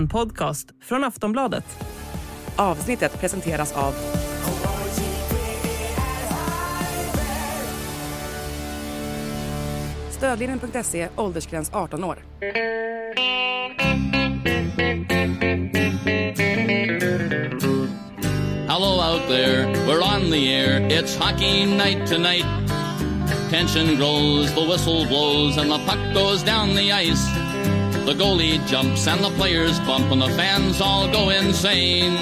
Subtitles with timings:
[0.00, 1.64] En podcast från Aftonbladet.
[2.56, 3.94] Avsnittet presenteras av
[10.10, 12.18] Stödlinjen.se, åldersgräns 18 år.
[18.68, 20.80] Hello out there, we're on the air.
[20.80, 22.46] It's hockey night tonight.
[23.50, 27.39] Tension grows, the whistle blows, and the puck goes down the ice.
[28.10, 32.16] The goalie jumps and the players bump, and the fans all go insane.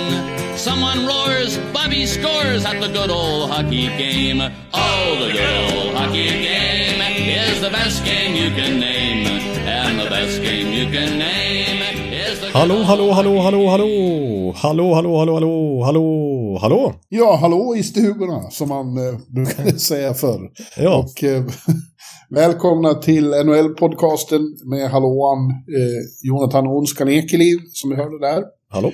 [0.54, 4.42] Someone roars, Bobby scores at the good old hockey game.
[4.74, 9.28] Oh, the good old hockey game is the best game you can name.
[9.66, 11.80] And the best game you can name
[12.12, 14.52] is the Hallå, hallå, hallå, hallå, hallå!
[14.56, 16.94] Hallå, hallå, hallå, hallå, hallå, hallå!
[17.08, 20.50] Ja, hallå i stugorna, som man eh, brukade säga förr.
[20.76, 20.96] Ja.
[20.96, 21.44] Och eh,
[22.30, 28.44] välkomna till NHL-podcasten med hallåan eh, Jonathan Onskan Ekeliv, som vi hörde där.
[28.68, 28.92] Hallå?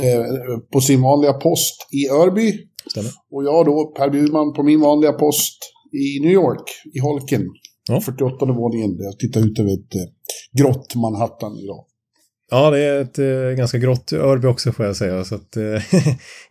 [0.00, 0.24] Eh, eh,
[0.72, 2.52] på sin vanliga post i Örby.
[2.90, 3.10] Stämmer.
[3.30, 5.58] Och jag då, Per Bjurman, på min vanliga post
[5.92, 7.42] i New York, i Holken.
[7.88, 8.00] Ja.
[8.00, 10.02] 48 våningen, där jag tittar ut över ett eh,
[10.58, 11.84] grått Manhattan idag.
[12.50, 15.24] Ja, det är ett eh, ganska grått Örby också får jag säga.
[15.24, 15.82] Så att, eh,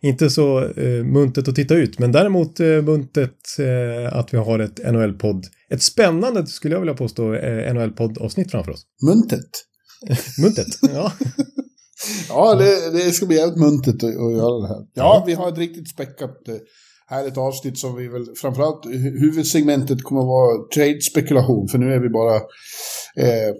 [0.00, 4.58] inte så eh, muntet att titta ut, men däremot eh, muntet eh, att vi har
[4.58, 5.46] ett NHL-podd.
[5.70, 8.82] Ett spännande, skulle jag vilja påstå, eh, NHL-podd-avsnitt framför oss.
[9.06, 9.50] Muntet.
[10.42, 11.12] Muntet, ja.
[12.28, 14.86] Ja, det, det ska bli jävligt muntet att, att göra det här.
[14.94, 16.54] Ja, vi har ett riktigt späckat eh,
[17.06, 21.68] härligt avsnitt som vi väl framförallt hu- huvudsegmentet kommer att vara trade-spekulation.
[21.68, 22.36] För nu är vi bara
[23.26, 23.50] eh,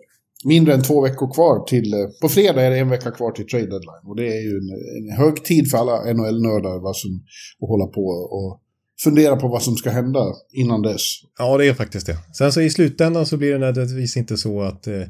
[0.45, 1.95] mindre än två veckor kvar till...
[1.95, 4.05] Eh, på fredag är det en vecka kvar till trade deadline.
[4.05, 4.71] Och det är ju en,
[5.11, 7.25] en hög tid för alla NHL-nördar som,
[7.63, 8.61] att hålla på och
[9.05, 11.03] fundera på vad som ska hända innan dess.
[11.39, 12.17] Ja, det är faktiskt det.
[12.39, 15.03] Sen så i slutändan så blir det nödvändigtvis inte så att eh,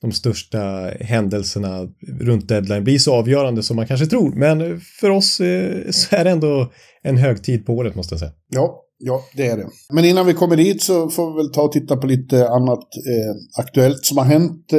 [0.00, 0.58] de största
[1.00, 1.88] händelserna
[2.20, 4.32] runt deadline blir så avgörande som man kanske tror.
[4.34, 8.32] Men för oss eh, så är det ändå en högtid på året måste jag säga.
[8.48, 9.66] Ja, ja, det är det.
[9.92, 12.78] Men innan vi kommer dit så får vi väl ta och titta på lite annat
[12.78, 14.72] eh, aktuellt som har hänt.
[14.72, 14.78] Eh,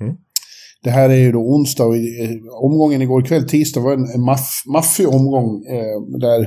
[0.00, 0.16] Mm.
[0.82, 2.30] Det här är ju då onsdag och eh,
[2.62, 6.46] omgången igår kväll, tisdag, var en, en maff, maffig omgång eh, där,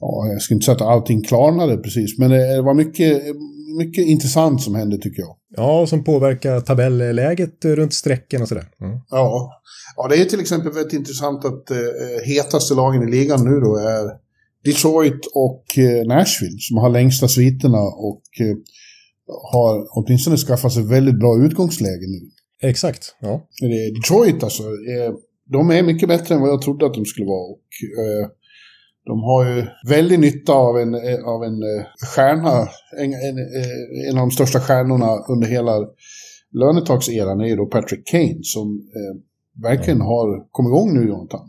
[0.00, 3.22] ja, jag ska inte säga att allting klarnade precis, men det var mycket,
[3.78, 5.36] mycket intressant som hände tycker jag.
[5.56, 8.68] Ja, som påverkar tabelläget runt strecken och sådär.
[8.80, 8.98] Mm.
[9.10, 9.50] Ja,
[9.96, 11.76] ja det är till exempel väldigt intressant att eh,
[12.24, 14.10] hetaste lagen i ligan nu då är
[14.64, 18.56] Detroit och eh, Nashville som har längsta sviterna och eh,
[19.52, 22.30] har åtminstone skaffat sig väldigt bra utgångsläge nu.
[22.68, 23.46] Exakt, ja.
[23.94, 25.14] Detroit alltså, eh,
[25.52, 27.44] de är mycket bättre än vad jag trodde att de skulle vara.
[27.44, 27.68] Och,
[27.98, 28.28] eh,
[29.06, 30.94] de har ju väldigt nytta av en,
[31.24, 31.84] av en eh,
[32.14, 32.68] stjärna,
[32.98, 35.72] en, en, eh, en av de största stjärnorna under hela
[36.52, 39.22] lönetakseran är ju då Patrick Kane som eh,
[39.62, 41.40] verkligen har kommit igång nu, Jonathan.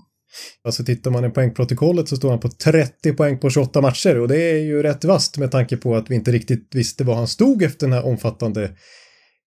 [0.63, 4.27] Alltså tittar man i poängprotokollet så står han på 30 poäng på 28 matcher och
[4.27, 7.27] det är ju rätt vasst med tanke på att vi inte riktigt visste var han
[7.27, 8.71] stod efter den här omfattande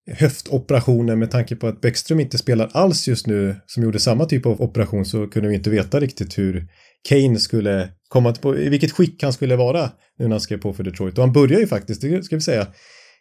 [0.07, 1.19] höftoperationen.
[1.19, 4.63] Med tanke på att Bäckström inte spelar alls just nu som gjorde samma typ av
[4.63, 6.69] operation så kunde vi inte veta riktigt hur
[7.09, 10.73] Kane skulle komma på, i vilket skick han skulle vara nu när han skrev på
[10.73, 11.19] för Detroit.
[11.19, 12.67] Och han börjar ju faktiskt, det ska vi säga,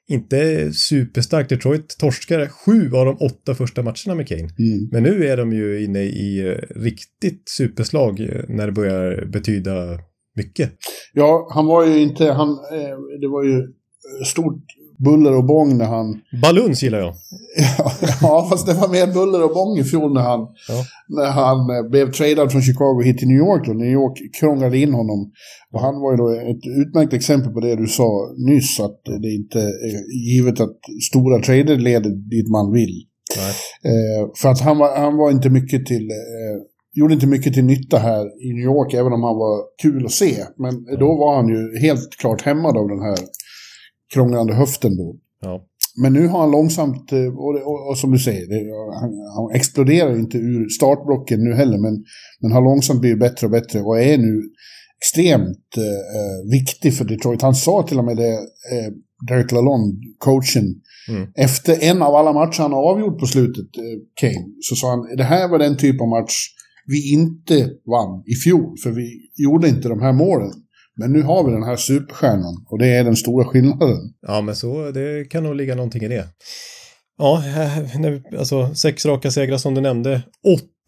[0.07, 1.49] inte superstarkt.
[1.49, 4.41] Detroit torskar sju av de åtta första matcherna med Kane.
[4.59, 4.89] Mm.
[4.91, 9.99] Men nu är de ju inne i eh, riktigt superslag eh, när det börjar betyda
[10.35, 10.73] mycket.
[11.13, 13.67] Ja, han var ju inte, han, eh, det var ju
[14.25, 14.63] stort
[15.03, 16.22] buller och bång när han...
[16.41, 17.14] Baluns gillar jag.
[18.22, 20.86] ja, fast det var mer buller och bång i fjol när han, Ja.
[21.08, 23.68] när han eh, blev tradad från Chicago hit till New York.
[23.68, 23.74] Då.
[23.74, 25.31] New York krånglade in honom.
[25.74, 28.09] Och han var ju då ett utmärkt exempel på det du sa
[28.50, 30.78] nyss, att det inte är givet att
[31.09, 32.96] stora trader leder dit man vill.
[33.91, 36.09] Eh, för att han var, han var inte mycket till...
[36.12, 36.58] Eh,
[36.96, 40.12] gjorde inte mycket till nytta här i New York, även om han var kul att
[40.12, 40.35] se.
[40.58, 43.18] Men då var han ju helt klart hämmad av den här
[44.13, 45.16] krånglande höften då.
[45.41, 45.66] Ja.
[46.01, 48.61] Men nu har han långsamt, eh, och, och, och som du säger, det,
[49.02, 52.03] han, han exploderar inte ur startblocken nu heller, men,
[52.41, 54.41] men har långsamt blivit bättre och bättre och är nu
[55.02, 57.41] extremt eh, viktig för Detroit.
[57.41, 58.34] Han sa till och med det,
[58.73, 58.90] eh,
[59.28, 61.28] Derek Lalonde, coachen, Mm.
[61.35, 65.17] efter en av alla matcher han har avgjort på slutet, eh, Kane, så sa han
[65.17, 66.35] det här var den typ av match
[66.85, 67.55] vi inte
[67.85, 69.08] vann i fjol, för vi
[69.43, 70.52] gjorde inte de här målen.
[70.95, 73.97] Men nu har vi den här superstjärnan och det är den stora skillnaden.
[74.28, 76.28] ja, men så det kan nog ligga någonting i det.
[77.17, 80.22] Ja, eh, alltså sex raka segrar som du nämnde.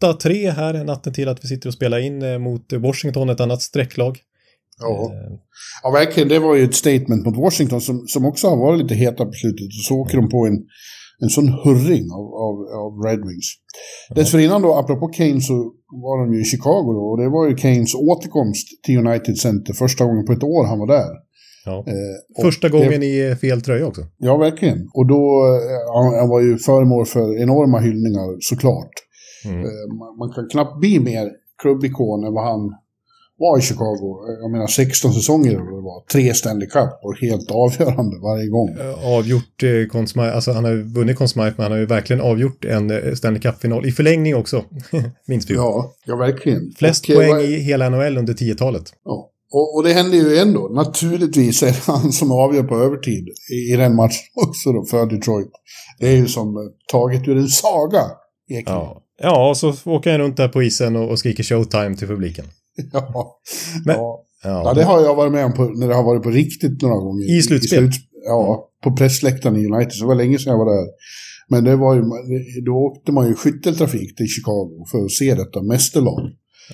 [0.02, 3.62] 8-3 här natten till att vi sitter och spelar in eh, mot Washington, ett annat
[3.62, 4.18] strecklag.
[4.78, 5.12] Ja.
[5.82, 6.28] ja, verkligen.
[6.28, 9.32] Det var ju ett statement mot Washington som, som också har varit lite heta på
[9.32, 9.66] slutet.
[9.66, 10.58] Och så åker de på en,
[11.22, 12.54] en sån hurring av, av,
[12.84, 13.48] av Red Wings.
[14.14, 15.54] Dessförinnan då, apropå Kane, så
[16.04, 17.04] var de ju i Chicago då.
[17.10, 20.78] Och det var ju Kanes återkomst till United Center första gången på ett år han
[20.78, 21.10] var där.
[21.64, 21.84] Ja.
[21.86, 24.02] Eh, Första gången det, i fel tröja också.
[24.18, 24.88] Ja, verkligen.
[24.94, 28.92] Och då, eh, han, han var ju föremål för enorma hyllningar såklart.
[29.44, 29.60] Mm.
[29.60, 31.30] Eh, man, man kan knappt bli mer
[31.62, 32.60] klubbikon än vad han
[33.38, 34.28] var i Chicago.
[34.28, 36.04] Eh, Jag menar 16 säsonger eller det var.
[36.12, 38.68] Tre Stanley Cup och helt avgörande varje gång.
[38.80, 41.78] Eh, Avgjort eh, Conn Smythe, alltså han har ju vunnit Conn Smythe, men han har
[41.78, 44.64] ju verkligen avgjort en eh, Stanley Cup-final i förlängning också.
[45.26, 45.54] Minst vi.
[45.54, 46.72] Ja, ja verkligen.
[46.78, 48.92] Flest eh, poäng i hela NHL under 10-talet.
[49.04, 49.30] Ja.
[49.52, 50.68] Och, och det händer ju ändå.
[50.68, 55.06] Naturligtvis är det han som avgör på övertid i, i den matchen också då, för
[55.06, 55.48] Detroit.
[56.00, 58.02] Det är ju som taget ur en saga,
[58.50, 58.80] egentligen.
[58.80, 59.02] Ja.
[59.22, 62.44] ja, och så åker han runt där på isen och, och skriker showtime till publiken.
[62.92, 63.38] Ja.
[63.84, 64.22] Men- ja.
[64.44, 66.96] Ja, det har jag varit med om på, när det har varit på riktigt några
[66.96, 67.38] gånger.
[67.38, 67.78] I slutspel?
[67.84, 67.96] sluts-
[68.26, 69.92] ja, på pressläktaren i United.
[69.92, 70.86] Så det var länge sedan jag var där.
[71.48, 72.02] Men det var ju,
[72.66, 76.20] då åkte man ju skytteltrafik till Chicago för att se detta mästerlag.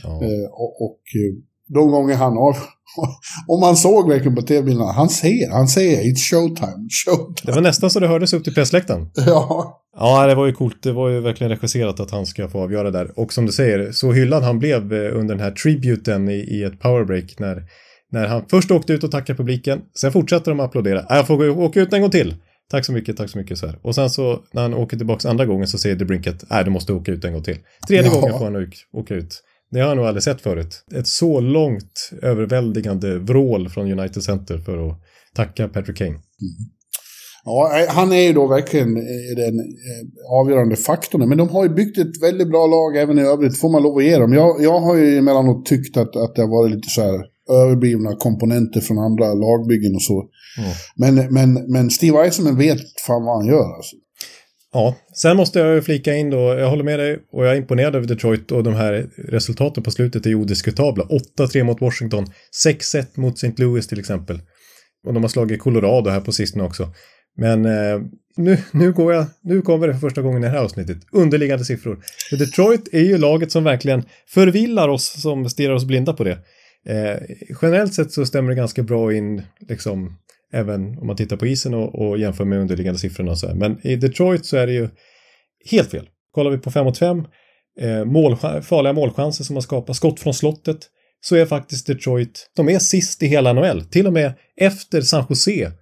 [0.03, 0.09] ja.
[0.09, 1.35] Eh, och, och eh,
[1.75, 2.57] de gånger han av...
[3.49, 7.35] Om man såg verkligen på tv-bilderna, han säger, han säger it's showtime, showtime.
[7.47, 9.11] Det var nästan så det hördes upp till pressläktaren.
[9.27, 10.83] Ja, Ja, det var ju coolt.
[10.83, 13.19] Det var ju verkligen regisserat att han ska få avgöra där.
[13.19, 16.63] Och som du säger, så hyllad han blev eh, under den här tributen i, i
[16.63, 17.63] ett powerbreak när,
[18.11, 19.81] när han först åkte ut och tackade publiken.
[20.01, 20.95] Sen fortsatte de att applådera.
[21.11, 22.35] "Nej, Jag får gå, åka ut en gång till.
[22.71, 23.79] Tack så mycket, tack så mycket så här.
[23.83, 26.93] Och sen så när han åker tillbaka andra gången så säger DeBrinket, nej du måste
[26.93, 27.59] åka ut en gång till.
[27.89, 28.21] Tredje Ja.
[28.21, 29.43] gången får han åka, ut.
[29.71, 30.85] Det har jag nog aldrig sett förut.
[30.95, 34.99] Ett så långt överväldigande vrål från United Center för att
[35.35, 36.19] tacka Patrick Kane.
[37.45, 41.29] Ja, han är ju då verkligen eh, den eh, avgörande faktorn.
[41.29, 43.99] Men de har ju byggt ett väldigt bra lag även i övrigt, får man lov
[43.99, 44.33] att ge dem.
[44.33, 48.17] Jag, jag har ju emellanåt tyckt att, att det har varit lite så här överblivna
[48.17, 50.25] komponenter från andra lagbyggen och så.
[50.59, 50.71] Mm.
[50.97, 53.97] Men, men, men Steve Eisenman vet fan vad han gör alltså.
[54.73, 57.57] Ja, sen måste jag ju flika in då, jag håller med dig och jag är
[57.57, 61.05] imponerad över Detroit och de här resultaten på slutet är ju odiskutabla.
[61.39, 62.27] 8-3 mot Washington,
[62.67, 63.63] 6-1 mot St.
[63.63, 64.41] Louis till exempel.
[65.07, 66.89] Och de har slagit Colorado här på sistone också.
[67.37, 68.01] Men eh,
[68.37, 70.99] nu, nu, går jag, nu kommer det för första gången i det här avsnittet.
[71.13, 71.99] Underliggande siffror.
[72.31, 76.39] För Detroit är ju laget som verkligen förvillar oss som stirrar oss blinda på det.
[76.87, 77.17] Eh,
[77.63, 80.19] generellt sett så stämmer det ganska bra in, liksom,
[80.53, 83.55] även om man tittar på isen och, och jämför med underliggande siffrorna och så här.
[83.55, 84.89] Men i Detroit så är det ju
[85.71, 86.09] helt fel.
[86.33, 87.25] Kollar vi på 5 mot 5,
[87.81, 90.79] eh, mål, farliga målchanser som har skapat, skott från slottet,
[91.21, 93.85] så är faktiskt Detroit, de är sist i hela NHL.
[93.85, 95.73] Till och med efter San Jose,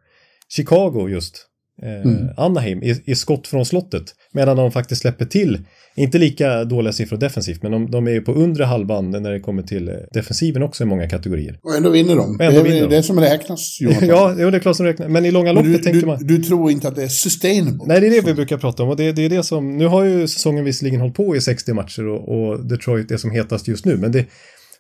[0.56, 1.46] Chicago just,
[1.82, 2.28] eh, Mm.
[2.36, 4.02] Anaheim i, i skott från slottet.
[4.32, 5.58] Medan de faktiskt släpper till,
[5.96, 9.40] inte lika dåliga siffror defensivt, men de, de är ju på undre halvan när det
[9.40, 11.58] kommer till eh, defensiven också i många kategorier.
[11.62, 12.40] Och ändå vinner de.
[12.40, 12.96] Ändå det är vinner de.
[12.96, 14.08] det som räknas, Jonathan.
[14.08, 15.08] ja, det är klart som räknar.
[15.08, 16.26] Men i långa loppet du, tänker du, man...
[16.26, 17.86] du tror inte att det är sustainable?
[17.86, 19.86] Nej, det är det vi brukar prata om och det, det är det som, nu
[19.86, 23.68] har ju säsongen visserligen hållit på i 60 matcher och, och Detroit är som hetast
[23.68, 24.26] just nu, men det,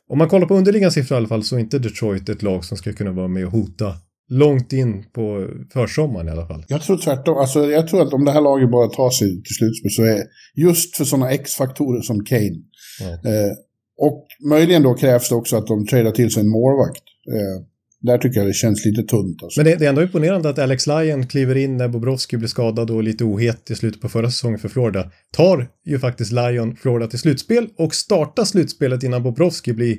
[0.08, 2.64] om man kollar på underliggande siffror i alla fall så är inte Detroit ett lag
[2.64, 3.94] som ska kunna vara med och hota
[4.30, 6.64] långt in på försommaren i alla fall.
[6.68, 7.38] Jag tror tvärtom.
[7.38, 10.22] Alltså, jag tror att om det här laget bara tar sig till slutspel så är
[10.54, 12.56] just för sådana X-faktorer som Kane.
[13.00, 13.30] Ja.
[13.30, 13.52] Eh,
[13.98, 17.02] och möjligen då krävs det också att de tradar till sig en målvakt.
[17.32, 17.66] Eh,
[18.02, 19.42] där tycker jag det känns lite tunt.
[19.42, 19.60] Alltså.
[19.60, 22.90] Men det, det är ändå imponerande att Alex Lyon kliver in när Bobrovski blir skadad
[22.90, 25.10] och lite ohet i slutet på förra säsongen för Florida.
[25.32, 29.98] Tar ju faktiskt Lyon Florida till slutspel och startar slutspelet innan Bobrovski blir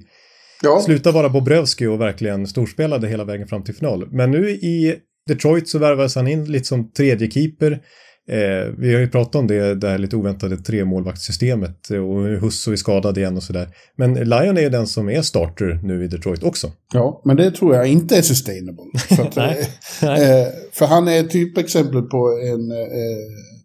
[0.62, 4.08] ja, Sluta vara Bobrovski och verkligen storspelade hela vägen fram till final.
[4.12, 4.96] Men nu i
[5.28, 7.82] Detroit så värvades han in lite som tredje keeper.
[8.30, 12.72] Eh, vi har ju pratat om det, det här lite oväntade tremålvaktssystemet och hur Husso
[12.72, 13.68] är skadad igen och sådär.
[13.96, 16.72] Men Lion är ju den som är starter nu i Detroit också.
[16.94, 18.84] ja, men det tror jag inte är sustainable.
[19.20, 19.68] Att, Nej,
[20.02, 23.18] eh, eh, för han är ett typexempel på en eh,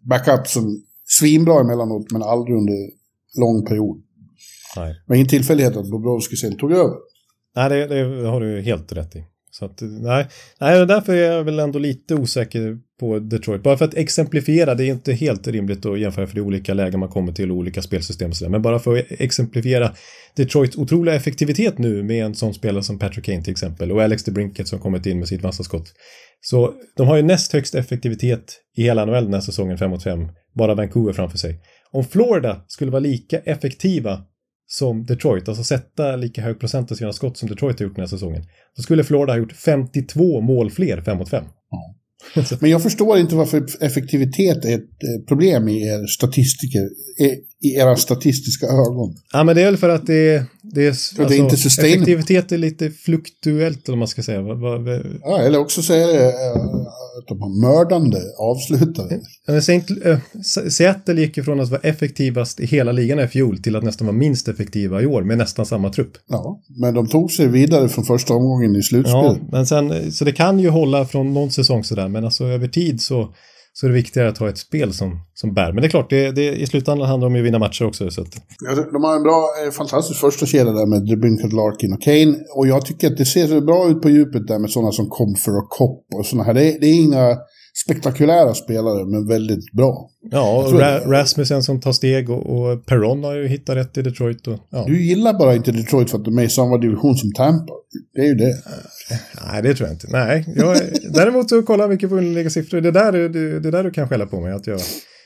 [0.09, 2.89] backup som svinbra emellanåt men aldrig under
[3.39, 4.03] lång period.
[4.77, 6.95] Nej, Det var ingen tillfällighet att Bobrovski sen tog över.
[7.55, 9.23] nej det, det har du helt rätt i.
[9.51, 10.27] Så att, nej,
[10.59, 13.63] nej, därför är jag väl ändå lite osäker på Detroit.
[13.63, 16.73] Bara för att exemplifiera, det är inte helt rimligt att jämföra för det är olika
[16.73, 18.49] lägen man kommer till och olika spelsystem och.
[18.49, 19.93] Men bara för att exemplifiera
[20.35, 24.23] Detroits otroliga effektivitet nu med en sån spelare som Patrick Kane till exempel och Alex
[24.23, 25.93] DeBrinket som kommit in med sitt vassa skott.
[26.41, 30.03] Så de har ju näst högst effektivitet i hela NHL den här säsongen 5 mot
[30.03, 30.27] 5.
[30.55, 31.59] Bara Vancouver framför sig.
[31.91, 34.21] Om Florida skulle vara lika effektiva
[34.67, 38.01] som Detroit, alltså sätta lika hög procent av sina skott som Detroit har gjort den
[38.01, 38.43] här säsongen,
[38.75, 41.43] då skulle Florida ha gjort 52 mål fler 5 mot 5.
[42.61, 46.89] Men jag förstår inte varför effektivitet är ett eh, problem i er statistiker.
[47.63, 49.15] I era statistiska ögon?
[49.33, 50.89] Ja, men det är väl för att det, det är...
[50.89, 51.95] Alltså, det är inte sustainable.
[52.13, 54.41] effektivitet är lite fluktuellt, eller man ska säga.
[55.21, 56.61] Ja, eller också så är det eh,
[57.19, 59.19] att de har mördande avslutare.
[59.47, 60.19] Ja, Saint, äh,
[60.69, 64.17] Seattle gick ifrån att vara effektivast i hela ligan i fjol till att nästan vara
[64.17, 66.11] minst effektiva i år med nästan samma trupp.
[66.27, 69.41] Ja, men de tog sig vidare från första omgången i Ja, slutspelet.
[69.51, 73.01] men sen, så det kan ju hålla från någon säsong sådär, men alltså över tid
[73.01, 73.33] så,
[73.79, 75.73] så är det viktigare att ha ett spel som, som bär.
[75.73, 78.11] Men det är klart, det, det, i slutändan handlar det om att vinna matcher också.
[78.11, 78.27] Så att,
[78.59, 82.37] Ja, de har en bra, eh, fantastisk första kedja där med DeBrincat, Larkin och Kane.
[82.55, 85.09] Och jag tycker att det ser så bra ut på djupet där med sådana som
[85.09, 86.53] Comfer och Kopp och sådana här.
[86.53, 87.37] Det det är inga
[87.85, 90.09] spektakulära spelare, men väldigt bra.
[90.31, 94.01] ja, och Ra Rasmussen som tar steg och, och Perron har ju hittat rätt i
[94.01, 94.47] Detroit.
[94.47, 94.83] Och, ja.
[94.87, 97.73] Du gillar bara inte Detroit för att de är i samma division som Tampa.
[98.15, 98.55] Det är ju det.
[99.51, 100.07] Nej, det tror jag inte.
[100.09, 100.77] Nej, jag,
[101.13, 102.81] däremot så kolla mycket på underliggande siffror.
[102.81, 104.79] Det där, det, det där du kan skälla på mig att jag...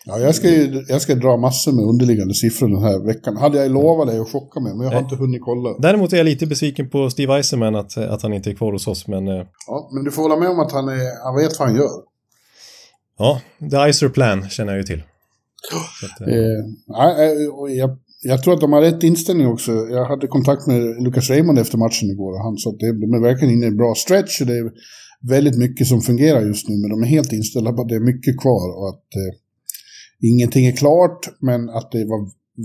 [0.05, 3.37] Ja, jag ska, ju, jag ska dra massor med underliggande siffror den här veckan.
[3.37, 5.03] Hade jag lovat dig att chocka mig, men jag har Nej.
[5.03, 5.77] inte hunnit kolla.
[5.79, 8.87] Däremot är jag lite besviken på Steve Eisenman att, att han inte är kvar hos
[8.87, 11.59] oss, men eh, Ja, men du får hålla med om att han, är, han vet
[11.59, 12.10] vad han gör
[13.21, 15.03] ja, The Icer Plan känner jag ju till.
[16.05, 16.27] Att, eh,
[17.01, 17.89] Eh, eh jag,
[18.23, 19.71] jag tror att de har rätt inställning också.
[19.71, 23.13] Jag hade kontakt med Lucas Raymond efter matchen igår och han sa att det, de
[23.13, 24.71] är verkligen inne i en bra stretch och det är
[25.29, 26.75] väldigt mycket som fungerar just nu.
[26.81, 29.31] Men de är helt inställda på att det är mycket kvar och att eh,
[30.31, 32.21] ingenting är klart men att det var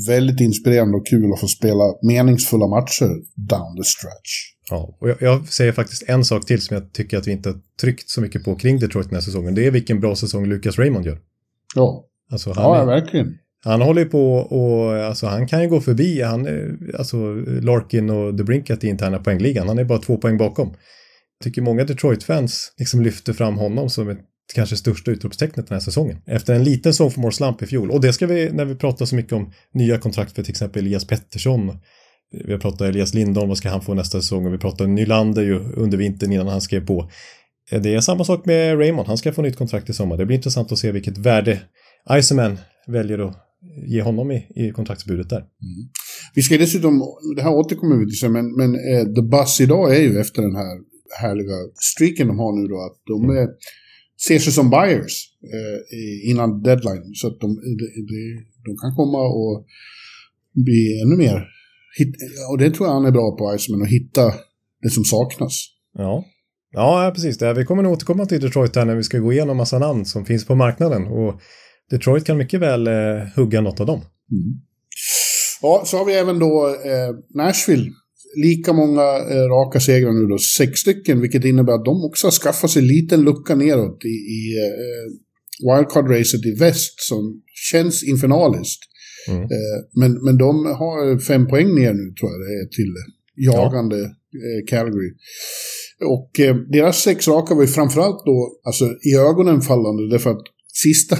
[0.09, 3.11] väldigt inspirerande och kul att få spela meningsfulla matcher
[3.55, 4.33] down the stretch.
[4.71, 7.49] Ja, och jag, jag säger faktiskt en sak till som jag tycker att vi inte
[7.49, 9.55] har tryckt så mycket på kring Detroit den här säsongen.
[9.55, 11.19] Det är vilken bra säsong Lucas Raymond gör.
[11.75, 13.39] Ja, Alltså han, ja är, verkligen.
[13.65, 16.49] han håller på och alltså han kan ju gå förbi, han,
[16.99, 19.69] alltså Larkin och DeBrincat i interna poängligan.
[19.69, 20.69] Han är bara två poäng bakom.
[20.69, 24.19] Jag tycker många Detroit-fans liksom lyfter fram honom som ett
[24.55, 26.19] kanske största utropstecknet den här säsongen.
[26.27, 27.91] Efter en liten sophomore slump i fjol.
[27.91, 30.83] Och det ska vi, när vi pratar så mycket om nya kontrakt för till exempel
[30.83, 31.79] Elias Pettersson.
[32.33, 34.47] Vi har pratat Elias Lindholm, vad ska han få nästa säsong?
[34.47, 37.11] Och vi pratade Nylander ju under vintern innan han skrev på.
[37.71, 40.17] Eh, det är samma sak med Raymond, han ska få nytt kontrakt i sommar.
[40.17, 41.61] Det blir intressant att se vilket värde
[42.11, 43.37] Iceman väljer att
[43.87, 45.39] ge honom i, i kontraktsbudet där.
[45.39, 45.89] Mm.
[46.35, 47.03] Vi ska dessutom,
[47.37, 50.43] det här återkommer vi till sen, men, men eh, The Buzz idag är ju efter
[50.43, 50.77] den här
[51.21, 51.57] härliga
[51.95, 53.49] streaken de har nu då, att de eh,
[54.29, 55.15] ser sig som buyers
[55.55, 57.15] eh, innan deadline.
[57.15, 59.67] Så att de, de, de, de kan komma och
[60.65, 61.56] bli ännu mer,
[62.51, 64.35] och det tror jag han är bra på, Iceman, att hitta
[64.83, 65.53] det som saknas.
[65.99, 66.25] Ja.
[66.73, 67.39] Ja, precis.
[67.39, 67.55] Det.
[67.55, 70.25] Vi kommer nog återkomma till Detroit här när vi ska gå igenom massa namn som
[70.25, 71.07] finns på marknaden.
[71.07, 71.41] Och
[71.91, 72.95] Detroit kan mycket väl eh,
[73.37, 74.01] hugga något av dem.
[75.63, 77.91] Ja, så har vi även då eh, Nashville.
[78.37, 82.33] Lika många eh, raka segrar nu då, sex stycken, vilket innebär att de också har
[82.33, 85.07] skaffat sig en liten lucka neråt i, i eh,
[85.69, 88.83] wildcard-racet i väst som känns infernaliskt.
[89.29, 89.43] Mm.
[89.43, 92.93] Eh, men, men de har fem poäng ner nu tror jag det är till
[93.37, 93.99] jagande
[94.47, 95.11] eh, Calgary.
[96.05, 100.43] Och eh, deras sex raka var ju framförallt då alltså, i ögonen fallande därför att
[100.85, 101.17] sista,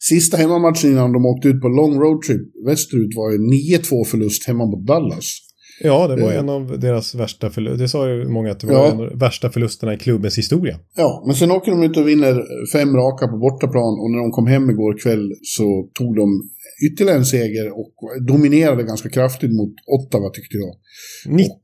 [0.00, 3.38] sista hemmamatchen innan de åkte ut på long road trip västerut var ju
[3.78, 5.42] 9-2 förlust hemma mot Dallas.
[5.82, 7.78] Ja, det var en av deras värsta förluster.
[7.82, 8.92] Det sa ju många att det var Ja.
[8.92, 10.78] en av de värsta förlusterna i klubbens historia.
[10.96, 14.30] Ja, men sen åker de ut och vinner fem raka på bortaplan och när de
[14.30, 16.50] kom hem igår kväll så tog de
[16.86, 17.94] ytterligare en seger och
[18.26, 20.74] dominerade ganska kraftigt mot Ottawa tyckte jag.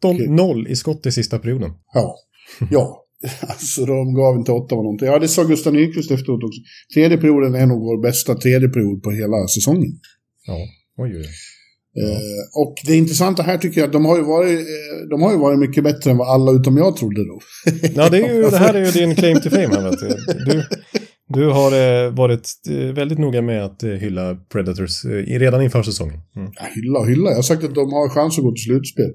[0.02, 1.70] 19-0 i skott i sista perioden.
[1.94, 2.14] Ja,
[2.70, 2.98] ja.
[3.40, 5.08] Alltså de gav inte Ottawa någonting.
[5.08, 6.60] Ja, det sa Gustav Nyqvist efteråt också.
[6.94, 9.92] Tredje perioden är nog vår bästa tredje period på hela säsongen.
[10.46, 10.56] Ja,
[10.98, 11.26] oj, oj, oj.
[12.00, 15.32] Eh, och det intressanta här tycker jag att de har ju varit, eh, de har
[15.32, 17.40] ju varit mycket bättre än vad alla utom jag trodde då.
[17.94, 20.08] Ja, det, är ju, det här är ju din claim to fame här, vet du.
[20.44, 20.64] Du,
[21.32, 26.20] du har eh, varit eh, väldigt noga med att eh, hylla Predators redan inför säsongen.
[26.36, 26.50] Mm.
[26.54, 27.30] Ja, hylla och hylla.
[27.30, 29.12] Jag har sagt att de har chans att gå till slutspel.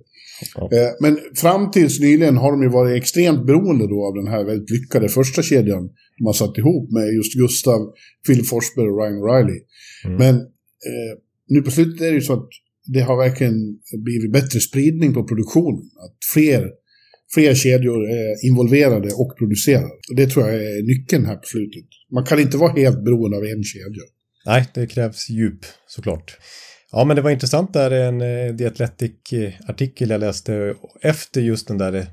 [0.56, 0.70] Ja.
[1.02, 4.70] Men fram tills nyligen har de ju varit extremt beroende då av den här väldigt
[4.70, 7.82] lyckade första kedjan de har satt ihop med just Gustav,
[8.28, 9.60] Phil Forsberg och Ryan Riley.
[10.06, 10.18] Mm.
[10.18, 10.36] Men
[10.90, 11.14] eh,
[11.48, 12.50] nu på slutet är det ju så att
[12.94, 13.60] det har verkligen
[14.06, 15.84] blivit bättre spridning på produktionen.
[16.06, 16.64] Att fler,
[17.34, 19.92] fler kedjor är involverade och producerar.
[20.10, 21.86] Och det tror jag är nyckeln här på slutet.
[22.14, 24.04] Man kan inte vara helt beroende av en kedja.
[24.46, 26.38] Nej, det krävs djup såklart.
[26.92, 31.68] Ja, men det var intressant där en eh, The Athletic-artikel eh, jag läste efter just
[31.68, 32.06] den där,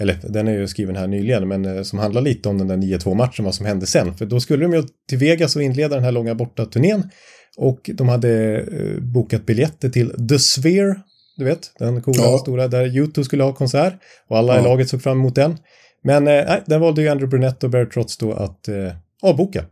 [0.00, 3.44] eller den är ju skriven här nyligen, men som handlar lite om den där 9-2-matchen,
[3.44, 4.14] vad som hände sen.
[4.14, 7.10] För då skulle de ju till Vegas och inleda den här långa bortaturnén
[7.56, 8.64] och de hade
[9.00, 10.94] bokat biljetter till The Sphere,
[11.36, 12.38] du vet, den coola Ja.
[12.38, 13.94] stora, där YouTube skulle ha konsert
[14.28, 14.64] och alla i Ja.
[14.64, 15.58] laget såg fram emot den.
[16.04, 18.74] Men eh, nej, den valde ju Andrew Brunette och Barry Trotz då att eh,
[19.22, 19.64] avboka.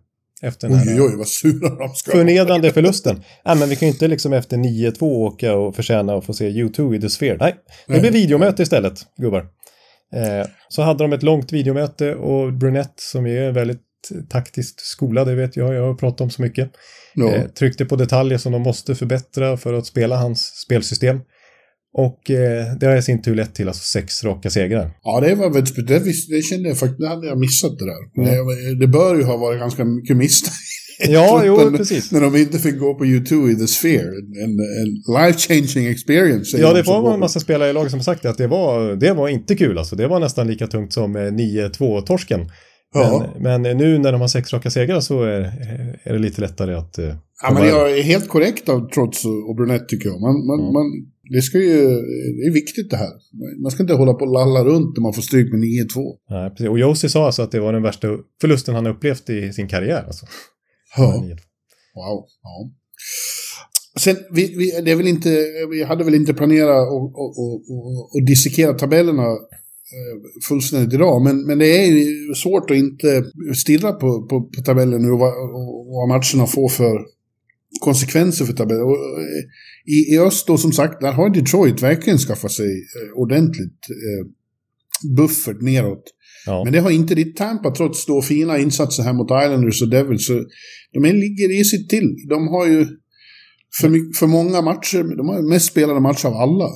[0.43, 3.17] Efter den här Oj, oj, vad sura de ska förnedrande förlusten.
[3.45, 6.49] Nej, men vi kan ju inte liksom efter 9-2 åka och förtjäna att få se
[6.51, 7.37] U2 i The Sphere.
[7.41, 7.55] Nej,
[7.87, 9.41] det blir videomöte istället, gubbar.
[10.15, 13.81] Eh, så hade de ett långt videomöte och Brunette, som är väldigt
[14.31, 16.71] taktiskt skolad, det vet jag, jag har pratat om så mycket,
[17.15, 17.33] Ja.
[17.35, 21.21] eh, tryckte på detaljer som de måste förbättra för att spela hans spelsystem.
[21.97, 24.91] Och eh, det har i sin tur lett till alltså sex raka segrar.
[25.03, 25.99] Ja, det var väldigt det,
[26.37, 28.23] det kände jag faktiskt, det hade jag missat det där.
[28.31, 28.47] Mm.
[28.47, 30.53] Det, det bör ju ha varit ganska mycket misstag.
[31.09, 32.13] Ja, jo, precis.
[32.13, 34.09] När de inte fick gå på U2 i The Sphere.
[34.45, 36.45] En, en life-changing experience.
[36.51, 38.97] säger Ja, de det var en massa spelare i laget som sagt att det var,
[38.97, 39.97] det var inte kul alltså.
[39.97, 42.41] Det var nästan lika tungt som eh, 9-2-torsken.
[42.95, 43.27] Ja.
[43.41, 45.41] Men, men nu när de har sex raka segrar så är,
[46.05, 46.99] är det lite lättare att...
[46.99, 50.21] eh, Ja, men jag är helt korrekt av Trots och Brunette tycker jag.
[50.21, 50.73] Man, man, Ja.
[50.73, 50.85] man,
[51.31, 51.87] det, ska ju,
[52.37, 53.11] det är viktigt det här.
[53.63, 56.17] Man ska inte hålla på och lalla runt när man får stryk med 9-2.
[56.31, 56.69] Nej, precis.
[56.69, 58.09] Och Josie sa alltså att det var den värsta
[58.41, 60.05] förlusten han upplevt i sin karriär.
[60.07, 60.27] Alltså.
[60.97, 61.25] Ja.
[61.25, 61.39] 9-2.
[61.95, 62.25] Wow.
[62.43, 62.71] Ja.
[64.01, 67.39] Sen, vi, vi, det är väl inte, vi hade väl inte planerat och, och,
[67.71, 70.17] och, och dissekera tabellerna eh,
[70.49, 73.25] fullständigt idag, men, men det är ju svårt att inte
[73.57, 77.14] stirra på, på, på tabellen nu och vad, och vad matcherna får för
[77.81, 78.83] konsekvenser för tabellen.
[78.83, 79.45] Och, eh,
[79.87, 84.27] i, I öst då, som sagt, där har Detroit verkligen skaffat sig eh, ordentligt eh,
[85.17, 86.05] buffert neråt.
[86.47, 86.65] Ja.
[86.65, 90.27] Men det har inte ditt Tampa trots då fina insatser här mot Islanders och Devils.
[90.27, 90.45] Så
[90.93, 92.15] de ligger risigt till.
[92.29, 92.87] De har ju
[93.81, 96.69] för, för många matcher, de har mest spelade matcher av alla.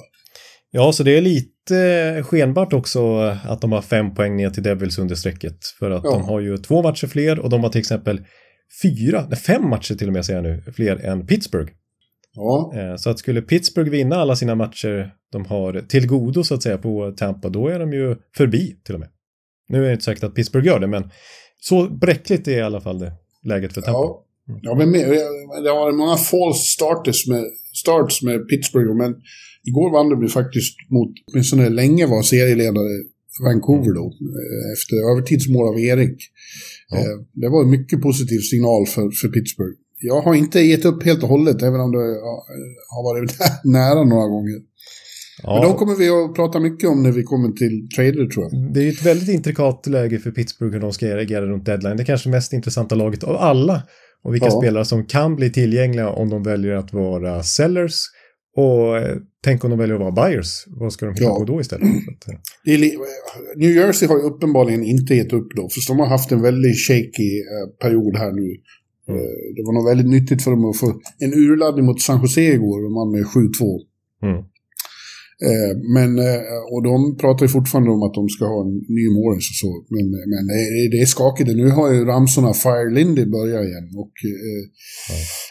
[0.70, 4.98] ja, så det är lite skenbart också att de har fem poäng ner till Devils
[4.98, 5.56] under strecket.
[5.78, 6.10] För att Ja.
[6.10, 8.20] de har ju två matcher fler och de har till exempel
[8.82, 11.72] fyra, nej, fem matcher till och med säger jag nu, fler än Pittsburgh.
[12.34, 16.54] Ja, Eh, Så att skulle Pittsburgh vinna alla sina matcher de har till godo så
[16.54, 19.08] att säga på Tampa, då är de ju förbi till och med.
[19.68, 21.10] Nu är det inte säkert att Pittsburgh gör det, men
[21.60, 23.12] så bräckligt är i alla fall det
[23.44, 23.98] läget för Tampa.
[23.98, 24.24] ja.
[24.62, 24.92] ja men
[25.64, 27.44] det har många false starters med,
[27.74, 29.14] starts med Pittsburgh, men
[29.64, 33.04] igår vann de ju faktiskt mot, åtminstone länge var serieledare
[33.44, 34.06] Vancouver då,
[34.38, 36.18] eh, efter övertidsmål av Erik.
[36.90, 36.98] Ja.
[36.98, 39.76] Eh, Det var en mycket positiv signal för, för Pittsburgh.
[40.00, 42.44] Jag har inte gett upp helt och hållet, även om det ja,
[42.94, 44.58] har varit nära några gånger.
[45.44, 48.44] Men de Ja, kommer vi att prata mycket om när vi kommer till trader tror
[48.50, 48.72] jag.
[48.74, 51.96] det är ett väldigt intrikat läge för Pittsburgh hur de ska reagera runt deadline.
[51.96, 53.82] Det är kanske mest intressanta laget av alla
[54.24, 54.60] och vilka Ja.
[54.60, 57.94] spelare som kan bli tillgängliga om de väljer att vara sellers.
[58.62, 61.38] Och eh, tänk om de väljer att vara buyers, vad ska de hitta Ja.
[61.38, 61.86] på då istället?
[61.86, 62.34] Eh,
[63.56, 66.76] New Jersey har ju uppenbarligen inte gett upp då, för de har haft en väldigt
[66.86, 68.48] shaky eh, period här nu.
[69.08, 69.20] Mm.
[69.56, 72.82] Det var nog väldigt nyttigt för dem att få en urladdning mot San Jose igår,
[72.82, 73.80] de vann med 7-2.
[74.22, 74.44] mm.
[75.46, 76.40] Eh, men, eh,
[76.72, 79.70] och de pratar ju fortfarande om att de ska ha en ny Morris och så.
[79.94, 81.48] Men, men det, är- det är skakigt.
[81.62, 83.86] Nu har ju ramsorna Fire Lindy börjat igen.
[84.02, 84.62] Och, eh,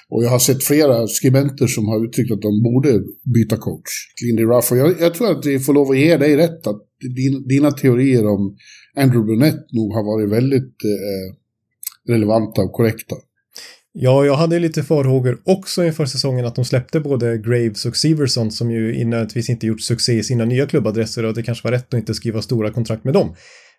[0.10, 2.91] och jag har sett flera skribenter som har uttryckt att de borde
[3.36, 3.91] byta coach.
[4.26, 4.71] Lindy Ruff.
[4.71, 6.67] Och jag, jag tror att vi får lov att ge dig rätt.
[6.67, 6.82] Att
[7.15, 8.56] din, dina teorier om
[8.97, 11.28] Andrew Brunette nog har varit väldigt eh,
[12.13, 13.15] relevanta och korrekta.
[13.99, 18.51] Ja, jag hade lite farhågor också inför säsongen att de släppte både Graves och Severson
[18.51, 21.93] som ju nödvändigtvis inte gjort succé i sina nya klubbadresser och det kanske var rätt
[21.93, 23.36] att inte skriva stora kontrakt med dem.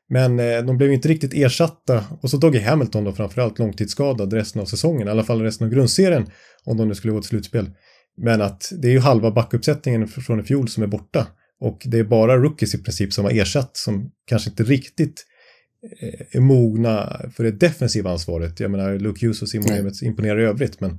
[0.08, 4.62] Men eh, de blev inte riktigt ersatta och så Dougie Hamilton då framförallt långtidsskadad resten
[4.62, 6.26] av säsongen, i alla fall resten av grundserien
[6.64, 7.70] om de nu skulle gå till slutspel.
[8.16, 11.26] Men att det är ju halva backuppsättningen från i fjol som är borta
[11.60, 15.24] och det är bara rookies i princip som har ersatt som kanske inte riktigt
[16.30, 18.60] är mogna för det defensiva ansvaret.
[18.60, 19.72] Jag menar, Luke Hughes och Simon.
[19.72, 20.98] Evans imponerar i övrigt, men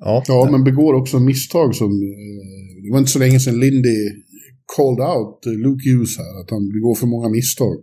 [0.00, 1.86] ja, Ja, men begår också misstag som...
[1.90, 3.96] Eh, det var inte så länge sedan Lindy
[4.76, 7.76] called out eh, Luke Hughes här, att han begår för många misstag.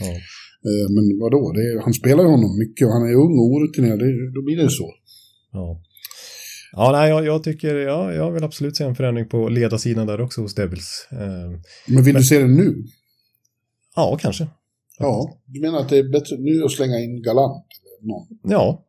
[0.00, 0.12] ja.
[0.68, 3.98] Eh, men vadå, det är, han spelar honom mycket och han är ung och orutinerad,
[4.34, 4.92] då blir det så.
[5.52, 5.82] Ja,
[6.72, 10.20] ja nej, jag, jag tycker, ja, jag vill absolut se en förändring på ledarsidan där
[10.20, 11.08] också hos Devils.
[11.12, 12.84] Eh, Men vill du se det nu?
[13.96, 14.46] ja, kanske.
[14.98, 17.66] Ja, du menar att det är bättre nu att slänga in Galant?
[18.02, 18.26] Någon?
[18.42, 18.84] Ja.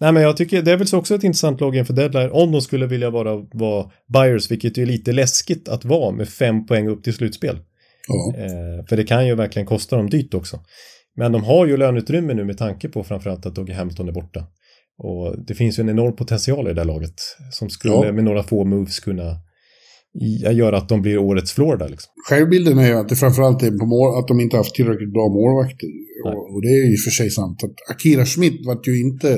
[0.00, 2.86] Nej, men jag tycker Devils är också ett intressant lag inför deadline om de skulle
[2.86, 7.14] vilja vara, vara buyers, vilket är lite läskigt att vara med fem poäng upp till
[7.14, 7.58] slutspel.
[8.08, 8.34] Ja.
[8.42, 10.60] Eh, för det kan ju verkligen kosta dem dyrt också.
[11.16, 14.46] Men de har ju löneutrymme nu med tanke på framförallt att Dougie Hamilton är borta.
[14.98, 17.20] Och det finns ju en enorm potential i det där laget
[17.52, 18.12] som skulle Ja.
[18.12, 19.36] med några få moves kunna
[20.52, 21.86] göra att de blir årets Florida.
[21.86, 22.12] Liksom.
[22.28, 25.28] Självbilden är ju att det framförallt är på mål, att de inte haft tillräckligt bra
[25.28, 25.88] målvakter.
[26.24, 27.64] Och, och det är ju för sig sant.
[27.64, 29.32] Att Akira Schmidt var ju inte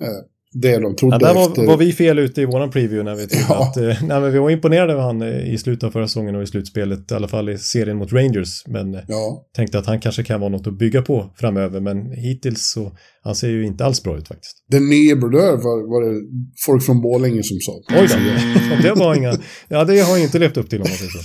[0.00, 0.20] eh,
[0.54, 1.66] det de trodde Ja, där var, efter.
[1.66, 3.68] var vi fel ute i våran preview när vi trodde Ja.
[3.68, 3.76] att...
[3.76, 6.42] eh, Nej, men vi var imponerade av han eh, i slutet av förra säsongen och
[6.42, 8.66] i slutspelet, i alla fall i serien mot Rangers.
[8.66, 11.80] Men eh, Ja, tänkte att han kanske kan vara något att bygga på framöver.
[11.80, 14.56] Men hittills så, han ser ju inte alls bra ut faktiskt.
[14.70, 16.20] den nye Brodeur var, var det
[16.66, 17.72] folk från Borlänge som sa.
[18.00, 19.36] Oj då, det var inga...
[19.68, 21.24] Ja, det har jag inte levt upp till om man säger så.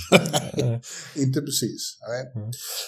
[1.20, 1.98] Inte precis.
[2.08, 2.44] Nej.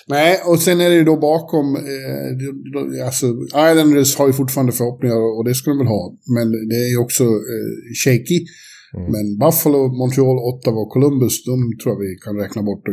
[0.09, 5.39] Nej, och sen är det ju då bakom, eh, alltså Islanders har ju fortfarande förhoppningar
[5.39, 6.13] och det ska de väl ha.
[6.37, 8.39] Men det är också eh, shaky.
[8.99, 9.07] Mm.
[9.15, 12.85] Men Buffalo, Montreal, Ottawa och Columbus, de tror jag vi kan räkna bort.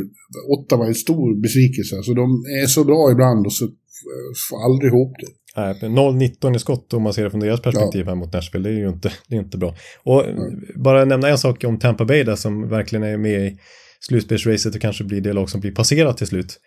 [0.56, 1.95] Ottawa är en stor besvikelse.
[1.95, 2.28] Alltså de
[2.62, 5.32] är så bra ibland och så eh, får aldrig ihop det.
[5.56, 8.69] Nej, men 0-19 i skott om man ser det från deras perspektiv här mot Nashville,
[8.69, 9.75] det är ju inte, det är inte bra.
[10.04, 10.23] Och
[10.75, 13.58] bara nämna en sak om Tampa Bay där som verkligen är med i
[13.99, 16.60] slutspelsracet och kanske blir det lag som blir passerat till slut.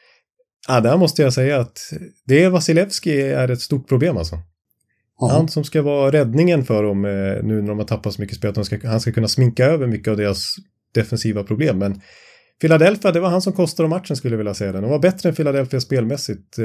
[0.68, 1.78] Ja, där måste jag säga att
[2.26, 4.38] det är Vasilevski är ett stort problem alltså.
[5.20, 5.28] Ja.
[5.28, 7.10] Han som ska vara räddningen för dem eh,
[7.44, 9.64] nu när de har tappat så mycket spel, att de ska, han ska kunna sminka
[9.64, 10.54] över mycket av deras
[10.94, 11.78] defensiva problem.
[11.78, 12.00] Men
[12.60, 14.72] Philadelphia, det var han som kostade matchen skulle jag vilja säga.
[14.72, 16.58] De var bättre än Philadelphia spelmässigt.
[16.58, 16.64] Eh,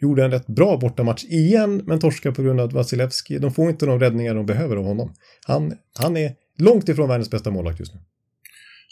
[0.00, 3.86] gjorde en rätt bra bortamatch igen, men torskar på grund av Vasilevski, de får inte
[3.86, 5.14] de räddningar de behöver av honom.
[5.46, 8.00] Han, han är långt ifrån världens bästa målvakt just nu.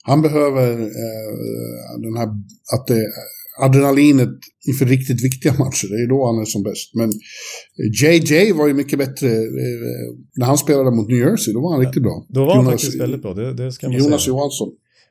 [0.04, 2.28] Han behöver eh, den här,
[2.74, 3.06] att det,
[3.60, 4.28] adrenalinet
[4.68, 5.88] inför riktigt viktiga matcher.
[5.88, 6.94] Det är då han är som bäst.
[6.94, 7.12] Men
[8.02, 11.54] JJ var ju mycket bättre eh, när han spelade mot New Jersey.
[11.54, 12.26] Då var han riktigt bra.
[12.28, 14.34] Då var han Jonas- faktiskt väldigt bra, det, det ska man Jonas säga.
[14.34, 14.68] Johansson.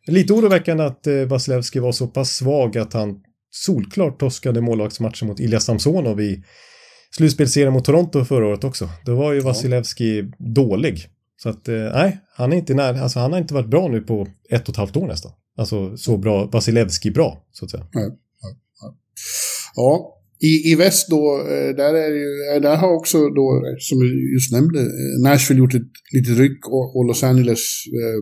[0.08, 3.16] Lite oroväckande att eh, Vasilevski var så pass svag att han
[3.52, 6.44] solklart torskade målvaktsmatchen mot Ilja Samsonov i
[7.18, 8.90] slutspelsserien mot Toronto förra året också.
[9.06, 10.24] Då var ju Vasilevski
[10.56, 11.08] dålig.
[11.44, 14.02] Så att, eh, nej, han är inte när, alltså han har inte varit bra nu
[14.02, 15.32] på ett och ett halvt år nästan.
[15.58, 17.86] Alltså så bra, Vasilevski bra, så att säga.
[19.76, 20.17] Ja,
[20.50, 24.00] i, i väst då, eh, där, är ju, eh, där har också då, eh, som
[24.00, 24.80] vi just nämnde,
[25.24, 27.63] Nashville gjort ett litet ryck och, och Los Angeles
[28.00, 28.19] eh,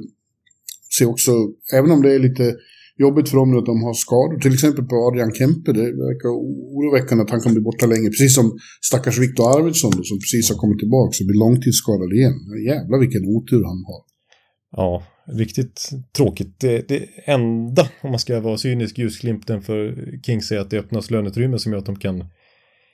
[0.98, 1.32] ser också,
[1.74, 2.56] även om det är lite
[2.98, 6.30] jobbigt för dem att de har skador, till exempel på Adrian Kempe, det verkar
[6.78, 8.48] oroväckande att han kan bli borta länge, precis som
[8.90, 12.38] stackars Viktor Arvidsson då, som precis har kommit tillbaka och blir långtidsskadad igen.
[12.72, 14.02] Jävlar vilken otur han har.
[14.72, 15.04] Ja,
[15.38, 16.60] riktigt tråkigt.
[16.60, 21.12] Det, det enda, om man ska vara cynisk, ljusglimten för Kings är att det öppnas
[21.12, 22.24] löneutrymme som gör att de kan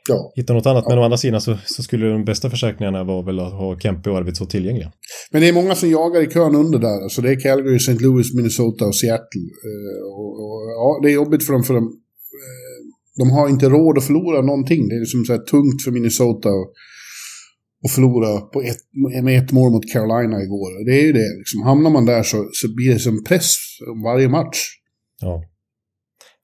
[0.10, 0.88] Ja, hitta något annat.
[0.88, 4.10] Men å andra sidan så, så skulle de bästa försäkringarna vara väl att ha Kempe
[4.10, 4.92] och Arvidsson tillgängliga.
[5.32, 7.04] Men det är många som jagar i kön under där.
[7.04, 7.98] Alltså det är Calgary, St.
[8.04, 9.48] Louis, Minnesota och Seattle.
[9.70, 12.78] Eh, och, och, ja, det är jobbigt för dem för de, eh,
[13.18, 14.88] de har inte råd att förlora någonting.
[14.90, 16.72] Det är liksom så här tungt för Minnesota att
[17.86, 18.78] att förlora på ett,
[19.24, 20.86] med ett mål mot Carolina igår.
[20.86, 21.38] Det är ju det.
[21.38, 23.56] Liksom, hamnar man där så, så blir det som press
[24.04, 24.58] varje match.
[25.22, 25.44] Ja.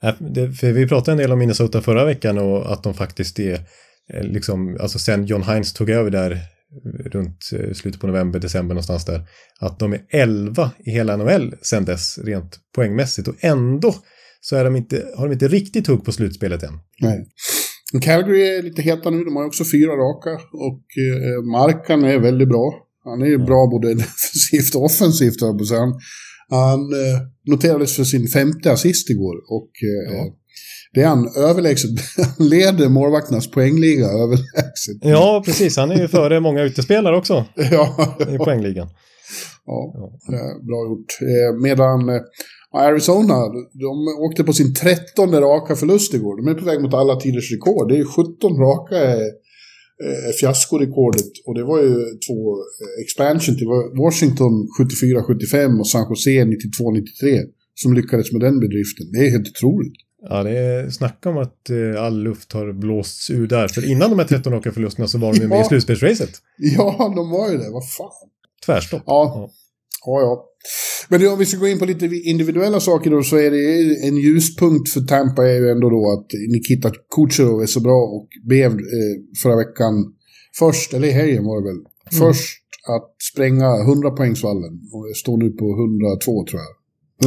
[0.04, 3.40] Äh, Det, för vi pratade en del om Minnesota förra veckan och att de faktiskt
[3.40, 3.54] är
[4.14, 8.40] eh, liksom, alltså sen John Hines tog över där eh, runt eh, slutet på november,
[8.40, 9.28] december någonstans där,
[9.60, 13.96] att de är 11 i hela NHL sen dess rent poängmässigt och ändå
[14.42, 16.80] så är de inte, har de inte riktigt hugg på slutspelet än.
[17.00, 17.26] Nej.
[18.00, 19.24] Calgary är lite heta nu.
[19.24, 20.30] De har också fyra raka.
[20.54, 22.74] Och eh, Markan är väldigt bra.
[23.04, 25.66] Han är ju bra både defensivt och offensivt, höll på.
[25.76, 25.94] Han,
[26.50, 29.36] han eh, noterades för sin femte assist igår.
[29.48, 30.36] Och eh, Ja.
[30.94, 31.90] det är han överlägset.
[32.38, 34.98] Han leder målvakternas poängliga överlägset.
[35.02, 35.78] Ja, precis.
[35.78, 38.16] Han är ju före många utespelare också ja.
[38.34, 38.90] i poängligan.
[39.66, 39.94] Ja,
[40.68, 41.18] bra gjort.
[41.62, 42.10] Medan
[42.74, 43.36] Arizona,
[43.74, 46.38] de åkte på sin trettonde raka förlust igår.
[46.38, 47.90] De är på väg mot alla tiders rekord.
[47.90, 49.22] Det är 17 raka eh,
[50.06, 51.32] eh, fiaskorekordet.
[51.46, 51.94] Och det var ju
[52.28, 53.56] två eh, expansion.
[53.68, 57.40] Var Washington 74-75 och San Jose 92-93
[57.76, 59.12] som lyckades med den bedriften.
[59.12, 59.94] Det är helt otroligt.
[60.30, 63.68] Ja, det är snacka om att eh, all luft har blåsts ur där.
[63.68, 65.68] För innan de här 13 raka förlusterna så var de ju med i Ja.
[65.68, 66.30] slutspelsracet.
[66.58, 67.70] Ja, de var ju det.
[67.72, 68.12] Vad fan.
[68.66, 69.02] Tvärstopp.
[69.06, 69.34] Ja.
[69.36, 69.50] Ja,
[70.06, 70.48] ja.
[71.10, 74.18] Men om vi ska gå in på lite individuella saker då så är det en
[74.18, 78.72] ljuspunkt för Tampa är ju ändå då att Nikita Kucherov är så bra och blev
[78.72, 80.14] eh, förra veckan
[80.60, 81.82] först, eller i helgen var det väl,
[82.20, 86.74] först att spränga 100-poängsvallen och står nu på 102 tror jag.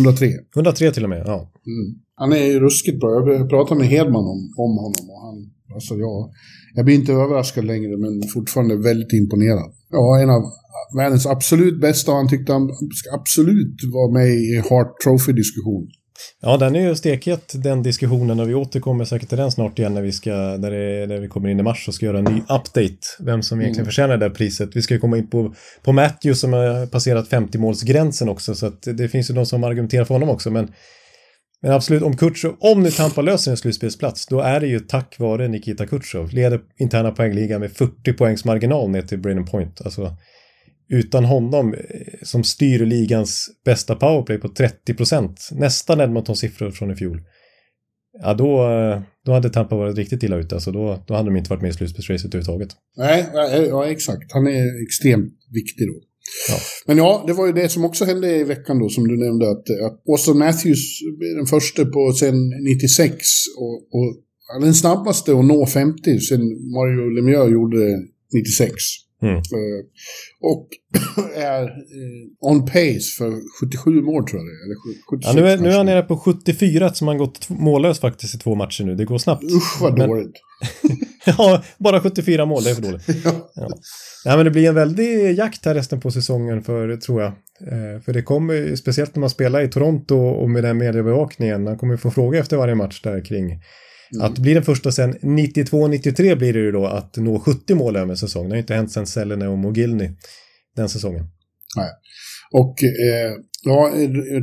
[0.00, 0.28] 103.
[0.56, 1.52] 103 till och med, ja.
[1.66, 2.00] Mm.
[2.14, 3.32] Han är ju ruskigt bra.
[3.32, 6.30] Jag pratade med Hedman om, om honom och han, alltså ja,
[6.74, 9.70] jag blir inte överraskad längre men fortfarande väldigt imponerad.
[9.90, 10.42] Ja, en av
[10.96, 15.88] världens absolut bästa och han tyckte han ska absolut vara med i Hart Trophy-diskussion.
[16.42, 19.94] Ja, den är ju stekhet den diskussionen och vi återkommer säkert till den snart igen
[19.94, 22.24] när vi, ska, när, det, när vi kommer in i mars och ska göra en
[22.24, 22.98] ny update.
[23.20, 24.76] Vem som egentligen förtjänar det där priset.
[24.76, 28.82] Vi ska ju komma in på, på Matthew som har passerat 50-målsgränsen också så att
[28.82, 30.50] det finns ju de som argumenterar för honom också.
[30.50, 30.68] Men,
[31.64, 35.18] men absolut, om Kutjov, om nu Tampa löser en slutspelsplats, då är det ju tack
[35.18, 36.31] vare Nikita Kutjov.
[36.33, 39.81] Leder interna poängligan med 40 poängs marginal ner till Braden Point.
[39.81, 40.16] Alltså,
[40.88, 41.81] utan honom eh,
[42.22, 47.22] som styr ligans bästa powerplay på 30 procent, nästan Edmontons siffror från i fjol.
[48.22, 50.55] Ja, då, eh, då hade Tampa varit riktigt illa ute.
[50.55, 52.68] Alltså då, då hade de inte varit med i slutspelsracet överhuvudtaget.
[52.96, 54.33] Nej, eh, ja, exakt.
[54.33, 56.00] Han är extremt viktig då.
[56.48, 56.58] Ja.
[56.87, 59.50] Men ja, det var ju det som också hände i veckan då, som du nämnde,
[59.50, 63.16] att, att Austin Matthews blev den första på sen 96
[63.58, 66.40] och, och den snabbaste att nå 50 sen
[66.72, 67.78] Mario Lemieux gjorde
[68.32, 68.74] 96.
[69.24, 69.37] Mm.
[69.37, 69.84] Uh,
[70.40, 70.68] och
[71.37, 74.64] är uh, on pace för 77 mål tror jag det.
[74.64, 74.76] Eller
[75.10, 78.34] 76, ja, nu, är, nu är han nere på 74 som han gått mållös faktiskt
[78.34, 78.94] i två matcher nu.
[78.94, 79.44] Det går snabbt.
[79.44, 80.32] Usch vad men, dåligt.
[81.24, 83.02] ja, bara 74 mål, det är för dåligt.
[83.24, 83.50] ja.
[83.54, 83.68] Ja.
[84.24, 84.37] ja.
[84.37, 87.32] men det blir en väldig jakt här resten på säsongen för, tror jag.
[87.60, 91.78] Eh, för det kommer, speciellt när man spelar i Toronto och med den mediebevakningen, man
[91.78, 93.60] kommer få fråga efter varje match där kring
[94.14, 94.27] Mm.
[94.27, 98.11] Att bli den första sen 92-93 blir det ju då att nå 70 mål över
[98.11, 98.48] en säsong.
[98.48, 100.11] Det har inte hänt sen Selene och Mogilny
[100.77, 101.24] den säsongen.
[101.77, 101.90] Nej.
[102.53, 103.92] Och eh, ja,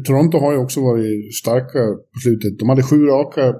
[0.05, 1.79] Toronto har ju också varit starka
[2.13, 2.59] på slutet.
[2.59, 3.55] De hade sju raka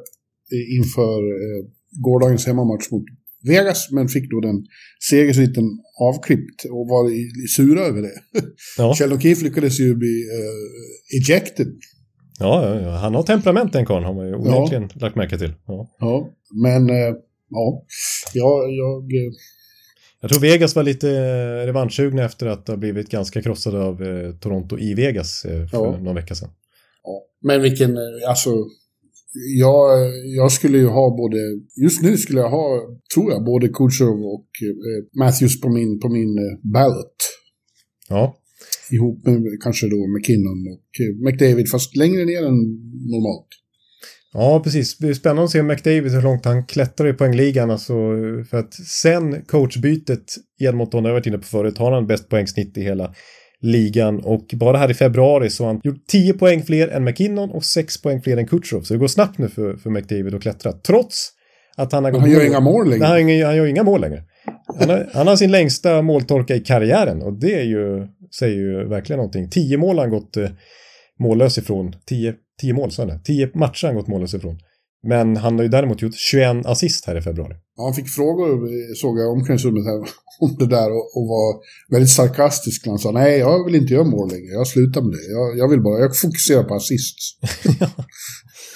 [0.80, 3.04] inför eh, gårdagens hemmamatch mot
[3.44, 4.66] Vegas, men fick då den
[5.10, 5.64] segersviten
[6.02, 7.12] avklippt och var
[7.56, 8.14] sura över det.
[8.78, 8.96] Ja.
[8.98, 11.68] Sheldon Keefe lyckades ju bli eh, ejected
[12.42, 15.00] Ja, ja, han har temperament den karln har man ju onekligen ja.
[15.02, 15.54] lagt märke till.
[15.68, 16.30] Ja, ja
[16.64, 17.16] men äh,
[17.50, 17.84] ja,
[18.34, 18.72] jag...
[18.72, 19.32] Jag, äh...
[20.22, 24.32] jag tror Vegas var lite eh, revanschsugna efter att ha blivit ganska krossade av eh,
[24.32, 25.98] Toronto i Vegas eh, för ja.
[25.98, 26.50] någon vecka sedan.
[27.04, 27.22] Ja.
[27.42, 28.50] Men vilken, alltså...
[29.60, 31.38] Jag, jag skulle ju ha både,
[31.84, 32.82] just nu skulle jag ha,
[33.16, 37.16] tror jag, både Kutjerov och eh, Matthews på min, på min eh, ballot.
[38.10, 38.36] Ja
[38.94, 42.60] ihop med kanske då McKinnon och eh, McDavid, fast längre ner än
[43.14, 43.48] normalt.
[44.34, 44.98] Ja, precis.
[44.98, 47.72] Det är spännande att se McDavid hur långt han klättrar i poängligan.
[47.72, 47.94] Alltså,
[48.50, 50.24] för att sen coachbytet
[50.60, 53.14] i Edmonton, jag varit inne på förut, har han bäst poängsnitt i hela
[53.62, 54.20] ligan.
[54.20, 57.66] Och bara här i februari så har han gjort 10 poäng fler än McKinnon och
[57.66, 58.82] 6 poäng fler än Kutjerov.
[58.82, 60.72] Så det går snabbt nu för, för McDavid att klättra.
[60.72, 61.30] Trots
[61.78, 62.12] att han har.
[62.12, 63.10] Han gör inga mål längre.
[63.10, 64.24] Nej, han, gör, han gör inga mål längre.
[64.80, 68.08] Han har, han har, sin längsta måltorka i karriären och det är ju,
[68.40, 69.50] säger ju verkligen någonting.
[69.50, 70.50] Tio mål har han gått eh,
[71.20, 71.96] mållös ifrån.
[72.06, 74.60] Tio, tio mål, sa Tio matcher har han gått mållös ifrån.
[75.04, 77.56] Men han har ju däremot gjort 21 assist här i februari.
[77.78, 78.50] Ja, han fick frågor,
[78.96, 80.00] såg jag, omklädningsrummet här
[80.42, 82.88] om det där och, och, var väldigt sarkastisk.
[82.88, 84.54] Han sa nej, jag vill inte göra mål längre.
[84.54, 85.32] Jag slutar med det.
[85.32, 87.18] Jag, jag vill bara, jag fokuserar på assist.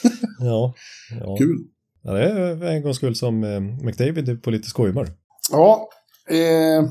[0.39, 0.73] ja.
[1.19, 1.37] ja.
[1.37, 1.57] Kul.
[2.03, 5.09] Ja, det är en gångs skull som eh, McDavid är på lite skojhumör.
[5.51, 5.89] Ja,
[6.29, 6.89] eh,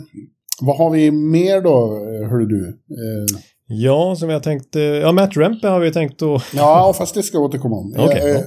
[0.61, 2.69] vad har vi mer då, eh, hörru du?
[2.69, 3.41] Eh.
[3.67, 6.43] Ja, som jag tänkte, ja Matt Rempe har vi tänkt att...
[6.55, 7.95] ja, fast det ska jag återkomma om.
[7.99, 8.41] Okay, eh,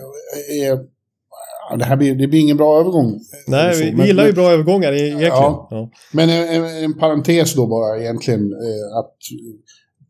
[1.70, 1.76] ja.
[1.76, 3.20] det här blir, det blir ingen bra övergång.
[3.48, 5.34] Nej, vi, vi gillar ju bra övergångar egentligen.
[5.34, 5.90] Ja, ja.
[6.14, 8.42] Men en, en, parentes då bara egentligen.
[9.00, 9.16] att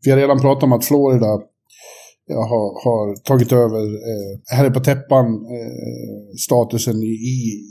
[0.04, 1.40] vi har redan pratat om att Florida
[2.34, 7.62] har, har tagit över eh, är på täppan eh, statusen i,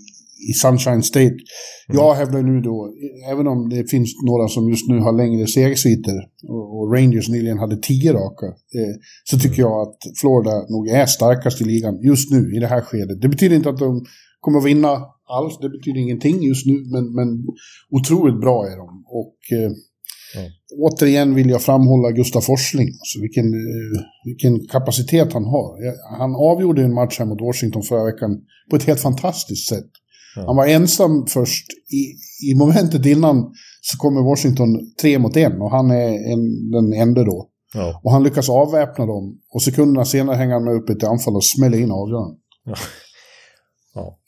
[0.50, 1.26] i, Sunshine State.
[1.26, 1.42] Mm.
[1.88, 2.94] Jag hävdar nu då,
[3.32, 6.16] även om det finns några som just nu har längre segersviter
[6.50, 11.62] och, Rangers nyligen hade tio raka, eh, så tycker jag att Florida nog är starkast
[11.62, 13.22] i ligan just nu i det här skedet.
[13.22, 14.06] Det betyder inte att de
[14.40, 14.90] kommer att vinna
[15.30, 17.28] alls, det betyder ingenting just nu, men, men
[17.92, 19.04] otroligt bra är de.
[19.08, 19.72] Och eh,
[20.36, 20.52] Mm.
[20.80, 25.78] Återigen vill jag framhålla Gustav Forsling, alltså vilken, eh, vilken kapacitet han har.
[26.18, 29.90] Han avgjorde en match här mot Washington förra veckan på ett helt fantastiskt sätt.
[30.46, 31.66] Han var ensam först.
[31.94, 32.02] I,
[32.52, 37.24] I momentet innan så kommer Washington tre mot en och han är en, den enda
[37.24, 37.50] då.
[37.74, 38.02] Ja.
[38.04, 39.40] Och han lyckas avväpna dem.
[39.54, 42.38] Och sekunderna senare hänger han med upp ett anfall och smäller in avgörande.
[42.66, 42.76] Ja.
[43.94, 44.20] ja.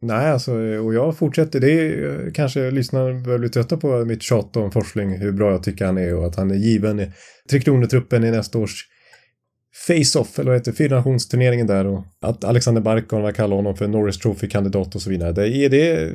[0.00, 1.60] Nej, alltså, och jag fortsätter.
[1.60, 5.62] Det är kanske lyssnarna börjar bli trötta på mitt tjat om Forsling, hur bra jag
[5.62, 7.12] tycker han är och att han är given i
[7.50, 8.84] Tre Kronor-truppen i nästa års
[9.76, 14.18] Face-Off, eller vad heter fyrationsturneringen där och att Alexander Barkon, vad kallar honom för Norris
[14.18, 15.32] Trophy-kandidat och så vidare.
[15.32, 16.12] Det är det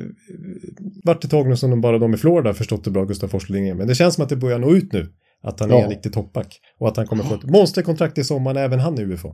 [1.04, 3.68] vart ett tag nu som de bara de i Florida förstått hur bra Gustav Forsling
[3.68, 3.74] är.
[3.74, 5.08] Men det känns som att det börjar nå ut nu.
[5.42, 5.78] Att han ja.
[5.78, 6.60] är en riktig toppback.
[6.78, 9.28] Och att han kommer få ett monsterkontrakt i sommar, även han i UFA.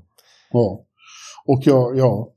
[0.53, 0.85] Ja.
[1.47, 2.36] Och ja, ja,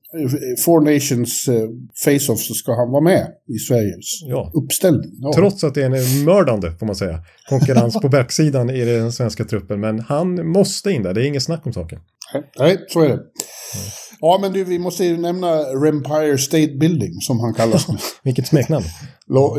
[0.65, 1.69] Four Nations eh,
[2.05, 4.51] Face-Off så ska han vara med i Sveriges ja.
[4.53, 5.11] uppställning.
[5.21, 5.33] Ja.
[5.35, 7.19] Trots att det är en mördande, får man säga,
[7.49, 9.79] konkurrens på backsidan i den svenska truppen.
[9.79, 11.99] Men han måste in där, det är inget snack om saken.
[12.59, 13.19] Nej, så är det.
[14.21, 17.87] Ja, men du, vi måste ju nämna Rempire State Building, som han kallas.
[18.23, 18.85] Vilket smeknamn.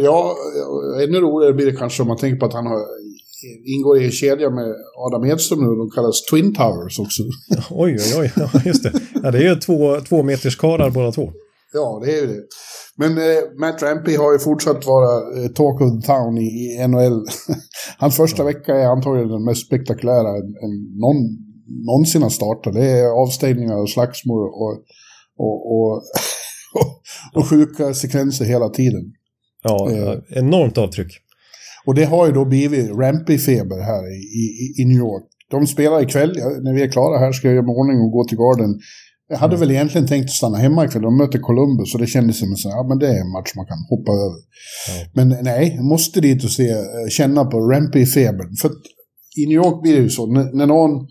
[0.02, 0.36] Ja,
[1.02, 2.80] ännu roligare blir det kanske om man tänker på att han har
[3.64, 4.74] ingår i en kedja med
[5.07, 5.76] Adam Edström nu.
[5.76, 7.22] De kallas Twin Towers också.
[7.70, 8.33] oj, oj, oj.
[8.37, 8.92] Ja, just det.
[9.22, 11.33] Ja, det är ju två, två meters karar båda två.
[11.72, 12.42] Ja, det är ju det.
[12.96, 16.88] Men eh, Matt Rampy har ju fortsatt vara eh, talk of the town i, i
[16.88, 17.24] NHL.
[17.98, 21.50] Hans första vecka är antagligen den mest spektakulära en, en någon
[21.87, 22.74] någonsin har startat.
[22.74, 24.85] Det är avstängningar och slagsmål och,
[25.38, 26.03] och, och,
[27.35, 29.12] och, sjuka sekvenser hela tiden.
[29.62, 30.38] Ja, Eh.
[30.38, 31.12] enormt avtryck.
[31.90, 35.24] Och det har ju då blivit Rampy-feber här i, i, i New York.
[35.50, 36.31] De spelar ikväll,
[36.62, 38.81] när vi är klara här ska jag göra mig ordning och gå till Garden.
[39.29, 42.57] Jag hade väl egentligen tänkt stanna hemma ikväll, de möter Columbus och det kändes som
[42.57, 44.40] sån, ja men det är en match man kan hoppa över.
[45.14, 48.57] Men nej, måste dit och se, eh, känna på Rampy-febern.
[48.61, 48.83] För att
[49.40, 51.07] i New York blir det ju så, när, när någon,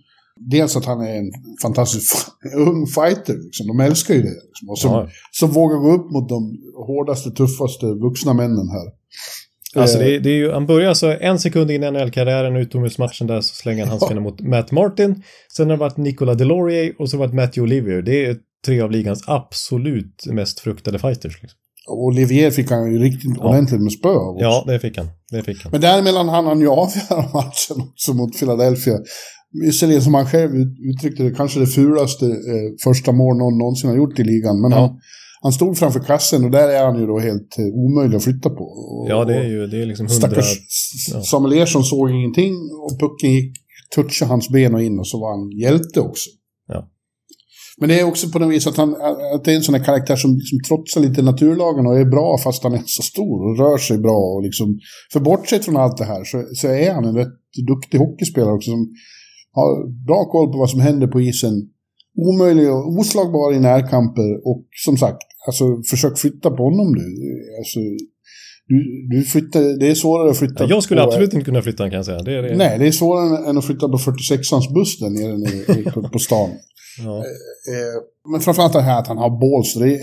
[0.51, 2.17] dels att han är en fantastisk
[2.67, 4.39] ung fighter, liksom, de älskar ju det.
[4.49, 5.07] Liksom, och som, Ja.
[5.31, 8.87] som vågar gå upp mot de hårdaste, tuffaste vuxna männen här.
[9.75, 12.55] Alltså Eh, det, är- det är ju, han börjar så en sekund in i NHL-karriären,
[12.55, 15.23] utomhusmatchen där så slänger han handskarna mot Matt Martin.
[15.55, 18.01] Sen har det varit Nicola Delorier och så har det varit Matthew Olivier.
[18.01, 21.41] Det är tre av ligans absolut mest fruktade fighters.
[21.41, 21.57] Liksom.
[21.87, 24.35] Och Olivier fick han ju riktigt ordentligt med spö av.
[24.39, 25.07] Ja, det fick han.
[25.31, 25.71] Det fick han.
[25.71, 28.93] Men däremellan hann han ju avgöra matchen också mot Philadelphia.
[29.65, 32.31] Visserligen som han själv ut- uttryckte det, kanske det fulaste eh,
[32.83, 34.61] första mål någon någonsin har gjort i ligan.
[34.61, 34.77] Men Ja.
[34.77, 34.89] han,
[35.41, 38.49] han stod framför kassen och där är han ju då helt eh, omöjlig att flytta
[38.49, 38.63] på.
[38.63, 40.27] Och, Ja, det är ju det är liksom hundra...
[40.27, 40.57] Stackars
[41.13, 41.21] ja.
[41.21, 43.53] Samuel Ersson såg ingenting och pucken gick,
[43.95, 46.29] touchade hans ben och in och så var han hjälte också.
[46.67, 46.89] Ja.
[47.79, 48.95] Men det är också på något vis att, han,
[49.35, 52.37] att det är en sån här karaktär som, som trotsar lite naturlagen och är bra
[52.43, 54.19] fast han är så stor och rör sig bra.
[54.35, 54.79] Och liksom,
[55.13, 58.71] för bortsett från allt det här så, så är han en rätt duktig hockeyspelare också
[58.71, 58.89] som
[59.51, 61.53] har bra koll på vad som händer på isen.
[62.15, 67.05] Omöjlig och oslagbar i närkamper och som sagt, alltså försök flytta på honom nu.
[67.59, 67.79] Alltså,
[68.71, 68.77] du,
[69.11, 71.83] du flyttar, det är svårare att flytta Ja, jag skulle på, absolut inte kunna flytta
[71.89, 72.21] kan jag säga.
[72.21, 72.55] Det är det.
[72.57, 76.19] Nej, det är svårare än att flytta på 46ans buss där nere, nere på- på
[76.19, 76.49] stan.
[77.03, 77.17] Ja.
[77.17, 79.73] Eh, men framförallt det här att han har balls.
[79.73, 80.01] Det,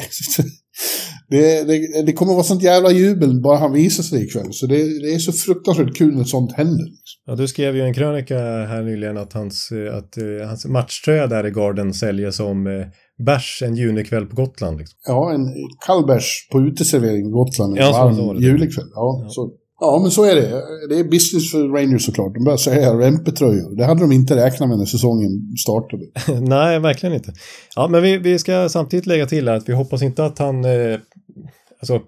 [1.29, 4.49] det, det, det kommer vara sånt jävla jubel bara han visar sig ikväll.
[4.53, 6.87] Så det, det är så fruktansvärt kul när sånt händer.
[7.27, 11.27] Ja, du skrev ju en krönika här nyligen att hans, eh, att, eh, hans matchtröja
[11.27, 12.87] där i Garden säljer som eh,
[13.19, 14.79] bärs en junikväll på Gotland.
[14.79, 14.99] Liksom.
[15.07, 15.55] Ja, en
[15.87, 18.89] kall bärs på uteservering i Gotland en Ja, varm julikväll.
[18.95, 19.51] Ja, Så,
[19.81, 20.63] ja, men så är det.
[20.89, 22.35] Det är business för Rangers såklart.
[22.35, 23.77] De börjar sälja rempetröjor.
[23.77, 26.05] Det hade de inte räknat med när säsongen startade.
[26.41, 27.33] Nej, verkligen inte.
[27.77, 30.99] Ja, men vi, vi ska samtidigt lägga till att vi hoppas inte att han, eh,
[31.81, 32.01] alltså,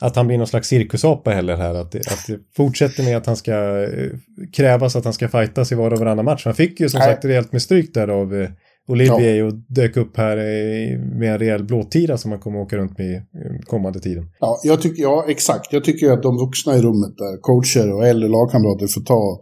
[0.00, 1.74] att han blir någon slags cirkusapa heller här.
[1.74, 4.10] Att, att det fortsätter med att han ska eh,
[4.52, 6.44] krävas att han ska fightas i var och varannan match.
[6.44, 7.08] Han fick ju som Nej.
[7.08, 8.48] sagt rejält med stryk där av
[8.88, 10.36] Olivier och dök upp här
[11.18, 13.22] med en rejäl blåtira som han kommer åka runt med eh,
[13.64, 14.24] kommande tiden.
[14.40, 15.72] Ja, jag tycker, ja, exakt.
[15.72, 19.40] Jag tycker att de vuxna i rummet där, coacher och äldre lagkamrater, får ta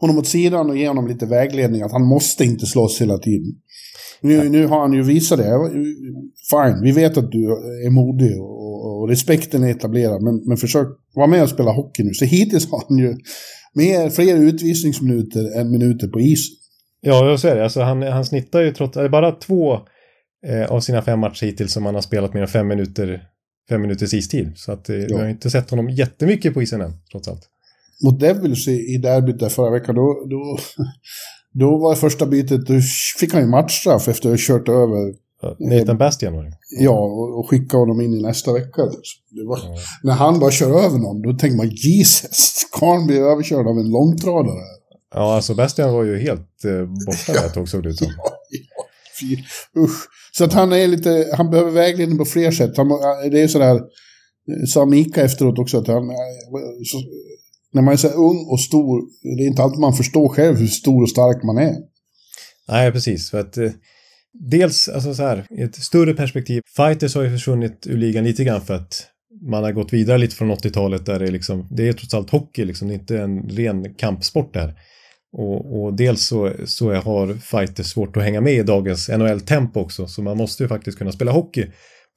[0.00, 1.82] honom åt sidan och ge honom lite vägledning.
[1.82, 3.52] Att han måste inte slåss hela tiden.
[4.22, 5.70] Nu, nu har han ju visat det.
[6.50, 7.44] Fine, vi vet att du
[7.86, 10.22] är modig och, och respekten är etablerad.
[10.22, 12.14] Men, men försök vara med och spela hockey nu.
[12.14, 13.16] Så hittills har han ju
[13.74, 16.59] mer, fler utvisningsminuter än minuter på isen.
[17.00, 17.64] Ja, jag säger det.
[17.64, 18.94] Alltså, han, han snittar ju trots...
[18.94, 19.78] Det är bara två
[20.46, 23.22] eh, av sina fem matcher hittills som han har spelat mer än fem minuter,
[23.68, 24.52] fem minuters istid.
[24.56, 27.48] Så att, eh, vi har inte sett honom jättemycket på isen än, trots allt.
[28.04, 30.58] Mot Devils i, i derbyt där förra veckan, då, då,
[31.52, 32.80] då var första bytet, då
[33.20, 36.52] fick han ju matchstraff efter att ha kört över Ja, Nathan Bastian var det.
[36.80, 38.82] Ja, och, och skicka honom in i nästa vecka.
[39.48, 39.60] Var,
[40.02, 43.90] När han bara kör över någon, då tänker man Jesus, karln blir överkörd av en
[43.90, 44.79] långtradare.
[45.14, 48.06] Ja, alltså Bastian var ju helt eh, borta där ett tag såg det ut som.
[49.20, 49.36] Fy,
[49.76, 50.08] usch.
[50.32, 52.76] Så att han är lite, han behöver vägledning på fler sätt.
[52.76, 52.88] Han,
[53.30, 56.16] det är sådär, eh, sa Mika efteråt också, att han, eh,
[56.84, 57.02] så,
[57.72, 59.02] när man är så ung och stor,
[59.36, 61.76] det är inte alltid man förstår själv hur stor och stark man är.
[62.68, 63.30] Nej, precis.
[63.30, 63.70] För att eh,
[64.32, 68.44] dels, alltså så här, i ett större perspektiv, fighters har ju försvunnit ur ligan lite
[68.44, 69.06] grann för att
[69.50, 72.30] man har gått vidare lite från 80-talet där det är liksom, det är trots allt
[72.30, 74.74] hockey liksom, det är inte en ren kampsport där.
[75.32, 80.06] Och, och dels så, så har fighters svårt att hänga med i dagens NHL-tempo också,
[80.06, 81.66] så man måste ju faktiskt kunna spela hockey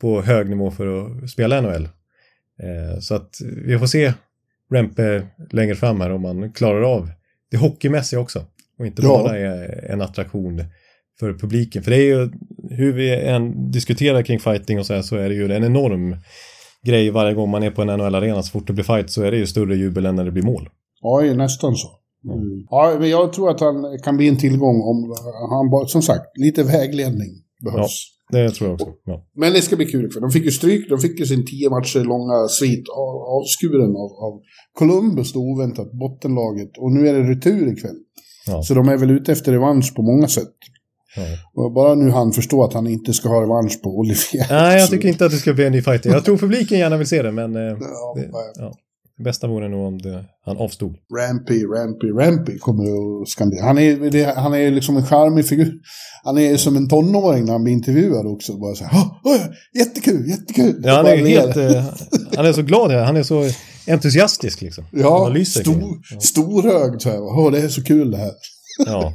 [0.01, 0.87] på hög nivå för
[1.23, 1.83] att spela NHL.
[2.63, 3.29] Eh, så att
[3.65, 4.13] vi får se
[4.73, 7.09] Rempe längre fram här om man klarar av
[7.51, 8.45] det hockeymässiga också.
[8.79, 9.07] Och inte Ja.
[9.23, 10.63] bara är en attraktion
[11.19, 11.83] för publiken.
[11.83, 12.29] För det är ju,
[12.69, 16.17] hur vi än diskuterar kring fighting och så här, så är det ju en enorm
[16.85, 18.43] grej varje gång man är på en NHL-arena.
[18.43, 20.43] Så fort det blir fight så är det ju större jubel än när det blir
[20.43, 20.69] mål.
[21.01, 21.87] Ja, det är nästan så.
[22.29, 22.65] Mm.
[22.69, 25.15] Ja, men jag tror att han kan bli en tillgång om
[25.49, 27.31] han bara, som sagt, lite vägledning
[27.65, 28.09] behövs.
[28.31, 28.87] Det tror jag också.
[29.05, 29.25] Ja.
[29.35, 30.11] Men det ska bli kul.
[30.11, 30.89] För de fick ju stryk.
[30.89, 34.41] De fick ju sin tio matcher långa svit av, avskuren av, av
[34.73, 36.77] Columbus då oväntat, bottenlaget.
[36.77, 37.95] Och nu är det retur ikväll.
[38.47, 38.63] Ja.
[38.63, 40.53] Så de är väl ute efter revansch på många sätt.
[41.53, 44.47] Och bara nu han förstår att han inte ska ha revansch på Olivier.
[44.49, 46.09] Nej, jag tycker inte att det ska bli en ny fighter.
[46.09, 48.73] Jag tror publiken gärna vill se det, men eh, Ja, det, ja,
[49.23, 50.95] bästa vore nog om det, han avstod.
[51.19, 52.83] Rampy, Rampy, Rampy kommer
[53.21, 53.65] att skandera.
[53.65, 55.73] Han är, det, han är liksom en charmig figur.
[56.23, 58.57] Han är som en tonåring när han blir intervjuad också.
[58.57, 59.41] Bara så här, "Åh, åh,
[59.79, 60.81] jättekul, jättekul.
[60.83, 61.57] Ja, han är helt...
[61.57, 61.85] Eh,
[62.35, 62.91] han är så glad.
[62.91, 63.49] Han är så
[63.87, 64.85] entusiastisk liksom.
[64.91, 66.19] Ja, lyser stor, ja.
[66.19, 67.21] storögd så här.
[67.21, 68.31] Åh, det är så kul det här.
[68.85, 69.13] ja.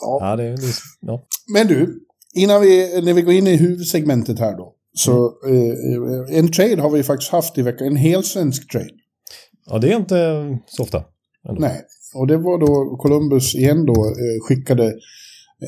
[0.00, 0.18] Ja.
[0.20, 1.26] Ja, det, det, ja.
[1.52, 2.00] Men du,
[2.34, 4.73] innan vi, när vi går in i huvudsegmentet här då.
[4.96, 7.86] Så eh, en trade har vi faktiskt haft i veckan.
[7.86, 8.90] En helsvensk trade.
[9.66, 11.04] ja, det är inte så ofta.
[11.48, 11.60] ändå.
[11.60, 11.80] Nej,
[12.14, 14.94] och det var då Columbus igen då eh, skickade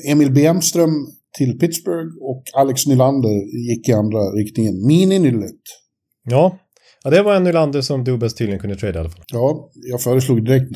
[0.09, 1.07] Emil Bemström
[1.39, 4.75] till Pittsburgh och Alex Nylander gick i andra riktningen.
[4.87, 5.61] Mini-Nyllet.
[6.25, 6.59] Ja.
[7.05, 9.25] ja, det var en Nylander som Dubas tydligen kunde trade i alla fall.
[9.27, 10.71] Ja, jag föreslog direkt.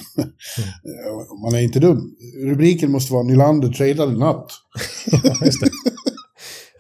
[1.43, 2.15] Man är inte dum.
[2.45, 4.51] Rubriken måste vara Nylander tradade natt.
[5.25, 5.71] Ja, just det.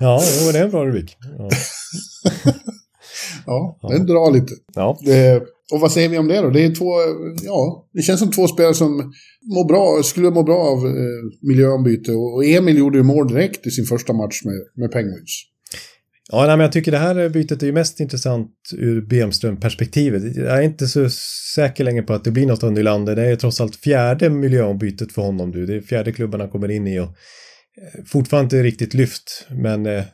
[0.01, 0.22] Ja,
[0.53, 1.16] det är en bra rubrik.
[1.38, 1.48] Ja.
[3.46, 4.53] Ja, den drar lite.
[4.74, 4.98] ja.
[5.05, 5.42] Det,
[5.72, 6.51] och vad säger vi om det då?
[6.51, 6.90] Det är två,
[7.44, 9.12] ja, det känns som två spelare som
[9.55, 12.12] mår bra, skulle må bra av eh, miljöombyte.
[12.12, 15.44] Och, Emil gjorde ju mål direkt i sin första match med, med Penguins.
[16.32, 20.36] Ja, nej, men jag tycker det här bytet är ju mest intressant ur Bemström-perspektivet.
[20.36, 21.11] Jag är inte så
[21.55, 23.16] säker längre på att det blir något av Nylander.
[23.16, 25.66] Det är trots allt fjärde miljöombytet för honom nu.
[25.66, 27.09] Det är fjärde klubben han kommer in i och
[28.07, 29.47] fortfarande inte riktigt lyft.
[29.51, 30.05] Men eh,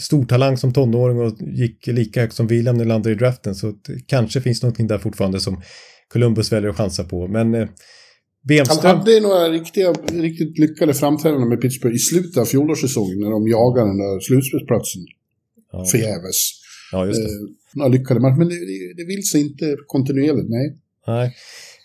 [0.00, 3.54] stor talang som tonåring och gick lika högt som William Nylander i draften.
[3.54, 3.74] Så
[4.06, 5.62] kanske finns någonting där fortfarande som
[6.08, 7.28] Columbus väljer att chansa på.
[7.28, 7.68] Men eh, Han
[8.48, 8.96] Bemström...
[8.98, 13.88] hade några riktiga, riktigt lyckade framträdanden med Pittsburgh i slutet av fjolårssäsongen när de jagade
[13.90, 15.02] den där slutspelsplatsen
[15.72, 16.36] Ja, förgäves.
[16.92, 17.28] ja, just det.
[17.28, 17.34] Eh,
[17.74, 20.76] några lyckade matcher, men det, det, det vill sig inte kontinuerligt, nej.
[21.06, 21.34] Nej.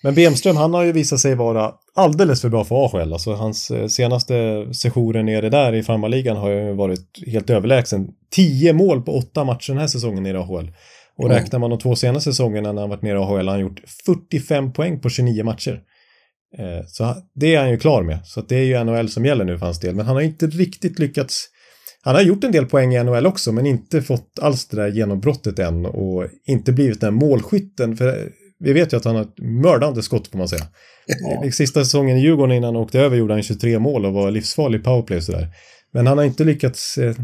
[0.03, 3.13] Men Bemström, han har ju visat sig vara alldeles för bra för AHL.
[3.13, 8.07] Alltså hans eh, senaste sessioner nere där i farmarligan har ju varit helt överlägsen.
[8.35, 10.71] 10 mål på åtta matcher den här säsongen nere i AHL.
[11.17, 11.35] Och Ja.
[11.35, 13.81] räknar man de två senaste säsongerna när han varit nere i AHL har han gjort
[14.05, 15.81] 45 poäng på 29 matcher.
[16.57, 18.19] Eh, Så det är han ju klar med.
[18.25, 19.95] Så det är ju NHL som gäller nu för hans del.
[19.95, 21.47] Men han har inte riktigt lyckats
[22.03, 24.87] han har gjort en del poäng i NHL också, men inte fått alls det där
[24.87, 27.97] genombrottet än och inte blivit den målskytten.
[27.97, 28.29] För
[28.63, 30.67] vi vet ju att han har ett mördande skott får man säga.
[31.21, 31.45] Ja.
[31.45, 34.31] I Sista säsongen i Djurgården innan han åkte över gjorde han 23 mål och var
[34.31, 35.47] livsfarlig i powerplay och sådär.
[35.93, 37.15] Men han har inte lyckats eh,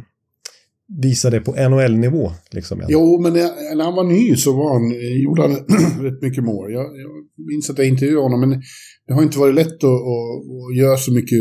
[1.01, 2.31] visa det på NHL-nivå.
[2.51, 2.83] Liksom.
[2.87, 5.51] Jo, men när, han var ny så var han, eh, gjorde han
[6.05, 6.73] rätt mycket mål.
[6.73, 7.11] Jag, jag
[7.47, 8.61] minns att jag intervjuade honom, men
[9.07, 10.37] det har inte varit lätt att, att,
[10.69, 11.39] att göra så mycket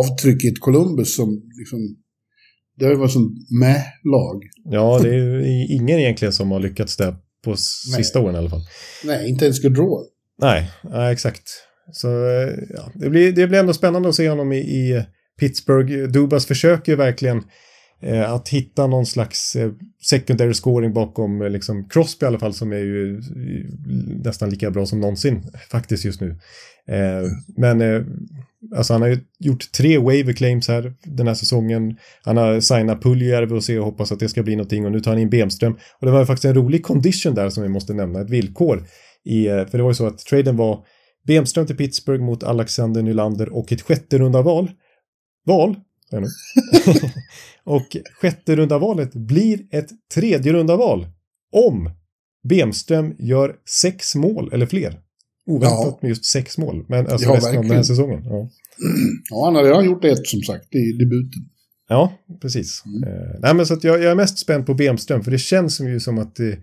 [0.00, 1.78] avtryck i ett Columbus som liksom...
[2.76, 4.42] Det har ju varit som med-lag.
[4.64, 5.40] Ja, det är
[5.80, 7.58] ingen egentligen som har lyckats där på Nej.
[7.96, 8.62] sista åren i alla fall.
[9.04, 10.04] Nej, inte ens Gaudreau.
[10.38, 10.70] Nej,
[11.12, 11.42] exakt.
[11.92, 15.04] Så eh, ja, det, blir, det blir ändå spännande att se honom i, i
[15.40, 16.08] Pittsburgh.
[16.08, 17.42] Dubas försöker ju verkligen
[18.06, 22.54] Eh, att hitta någon slags eh, secondary scoring bakom eh, liksom Crosby i alla fall
[22.54, 23.20] som är ju
[24.24, 26.38] nästan lika bra som någonsin faktiskt just nu.
[27.56, 27.82] Men
[28.76, 31.96] alltså han har ju gjort tre waiver claims här den här säsongen.
[32.22, 35.00] Han har signat Puljärvi och ser och hoppas att det ska bli någonting och nu
[35.00, 35.72] tar han in Bemström.
[35.72, 38.86] Och det var ju faktiskt en rolig condition där som vi måste nämna, ett villkor.
[39.24, 40.84] I, för det var ju så att traden var
[41.26, 44.70] Bemström till Pittsburgh mot Alexander Nylander och ett sjätte runda val.
[45.46, 45.76] Val?
[46.22, 46.30] Sa
[46.84, 47.00] jag nu.
[47.64, 51.06] och sjätte runda valet blir ett tredje runda val
[51.52, 51.90] om
[52.48, 55.00] Bemström gör sex mål eller fler.
[55.46, 55.98] Oväntat Ja.
[56.02, 58.24] med just sex mål, men alltså Ja, resten av den här säsongen.
[58.24, 58.48] Ja.
[59.30, 61.42] Ja, han har redan gjort ett som sagt i debuten.
[61.88, 62.82] Ja, precis.
[63.06, 66.00] Eh, nej, men så jag, jag är mest spänd på Bemström, för det känns ju
[66.00, 66.58] som att det,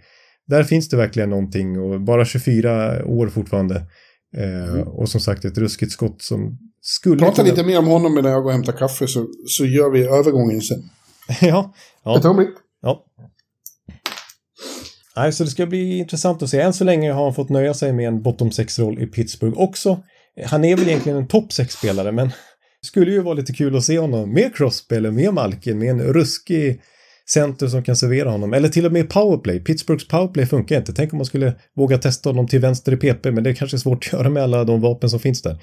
[0.47, 3.76] där finns det verkligen någonting och bara 24 år fortfarande.
[4.38, 8.16] Eh, Och som sagt ett ruskigt skott som skulle Prata kunna- lite mer om honom
[8.16, 10.80] när jag går och hämtar kaffe så, så gör vi övergången sen.
[11.42, 12.50] ja, Ett ja, ögonblick.
[12.82, 13.06] ja.
[15.16, 16.62] Nej, så det ska bli intressant att se.
[16.62, 20.04] Än så länge har han fått nöja sig med en bottom 6-roll i Pittsburgh också.
[20.46, 23.84] Han är väl egentligen en topp 6-spelare, men det skulle ju vara lite kul att
[23.84, 26.82] se honom med Crosby eller med Malkin, med en ruskig
[27.30, 28.54] center som kan servera honom.
[28.54, 29.60] Eller till och med powerplay.
[29.60, 30.94] Pittsburghs powerplay funkar inte.
[30.94, 33.78] Tänk om man skulle våga testa honom till vänster i PP, men det är kanske
[33.80, 35.58] svårt att göra med alla de vapen som finns där.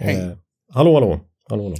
[0.00, 0.36] Hej.
[0.74, 1.20] Hallå, hallå.
[1.50, 1.76] Hallå, hallå.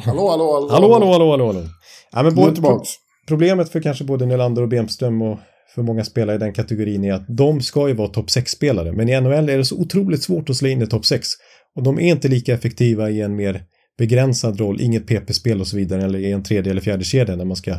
[0.00, 0.68] Hallå, hallå, hallå.
[0.70, 1.68] Hallå, hallå, hallå, hallå, hallå.
[2.12, 2.88] Ja, men både, tillbaks.
[3.28, 5.38] Problemet för kanske både Nylander och Bemström och
[5.74, 8.92] för många spelare i den kategorin är att de ska ju vara topp 6-spelare.
[8.92, 11.28] Men i NHL är det så otroligt svårt att slå in i topp 6.
[11.76, 13.64] Och de är inte lika effektiva i en mer
[13.98, 17.44] begränsad roll, inget PP-spel och så vidare, eller i en tredje eller fjärde kedja när
[17.44, 17.74] man ska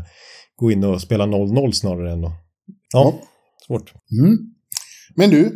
[0.56, 2.32] gå in och spela 0-0 snarare än att...
[2.94, 3.28] Ja, Ja.
[3.68, 3.94] svårt.
[4.22, 4.38] Mm.
[5.16, 5.52] Men du,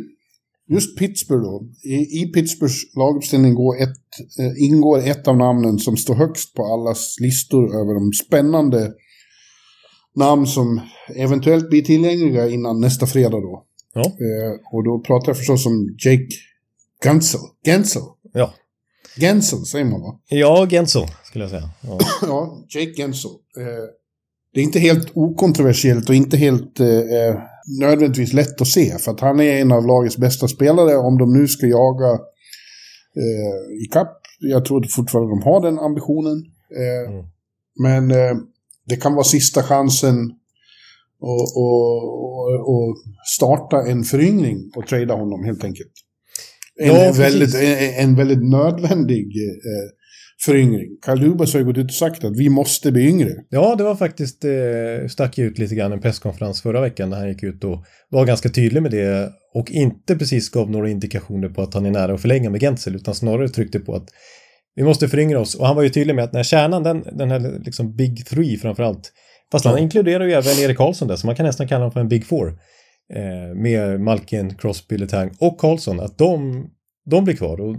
[0.68, 1.64] just Pittsburgh då.
[1.84, 6.64] I, i Pittsburghs laguppställning går ett, eh, ingår ett av namnen som står högst på
[6.64, 8.92] allas listor över de spännande
[10.16, 10.80] namn som
[11.16, 13.64] eventuellt blir tillgängliga innan nästa fredag då.
[13.94, 14.00] Ja.
[14.00, 16.28] Eh, och då pratar jag förstås om Jake
[17.04, 17.40] Gensel.
[17.64, 18.02] Gensel.
[18.32, 18.54] Ja.
[19.16, 20.20] Gensel säger man va?
[20.28, 21.70] Ja, Gensel skulle jag säga.
[21.80, 21.98] Ja.
[22.22, 23.30] ja, Jake Gensel.
[23.58, 23.64] Eh,
[24.54, 27.36] det är inte helt okontroversiellt och inte helt eh, eh,
[27.80, 28.98] nödvändigtvis lätt att se.
[28.98, 32.12] För att han är en av lagets bästa spelare om de nu ska jaga
[33.16, 34.20] eh, i kapp.
[34.40, 36.44] Jag tror fortfarande de har den ambitionen.
[36.76, 37.24] Eh, Mm.
[37.80, 38.36] Men eh,
[38.86, 40.38] det kan vara sista chansen att
[41.20, 42.96] och, och, och
[43.36, 45.92] starta en föryngring och trada honom helt enkelt.
[46.80, 49.97] En, Ja, väldigt, en, en väldigt nödvändig eh,
[50.44, 50.88] föryngring.
[51.02, 53.30] Karl Dubas har ju gått ut och sagt att vi måste bli yngre.
[53.48, 57.28] Ja, det var faktiskt, eh, stack ut lite grann en presskonferens förra veckan när han
[57.28, 61.62] gick ut och var ganska tydlig med det och inte precis gav några indikationer på
[61.62, 64.08] att han är nära att förlänga med Gensel utan snarare tryckte på att
[64.74, 67.30] vi måste föryngra oss och han var ju tydlig med att när kärnan, den, den
[67.30, 69.12] här liksom Big Three framförallt,
[69.52, 69.80] fast han Ja.
[69.80, 72.26] inkluderar ju även Erik Karlsson där så man kan nästan kalla honom för en Big
[72.26, 72.48] Four
[73.14, 76.66] eh, med Malkin, Crosby, Letang och Karlsson, att de,
[77.10, 77.76] de blir kvar och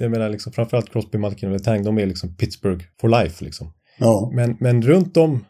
[0.00, 3.72] jag menar liksom framförallt Crosby, Malkin och Letang, de är liksom Pittsburgh for life liksom.
[3.98, 4.30] Ja.
[4.34, 5.44] Men, men runt om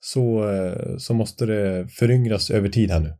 [0.00, 3.12] så, eh, så måste det föryngras över tid här nu.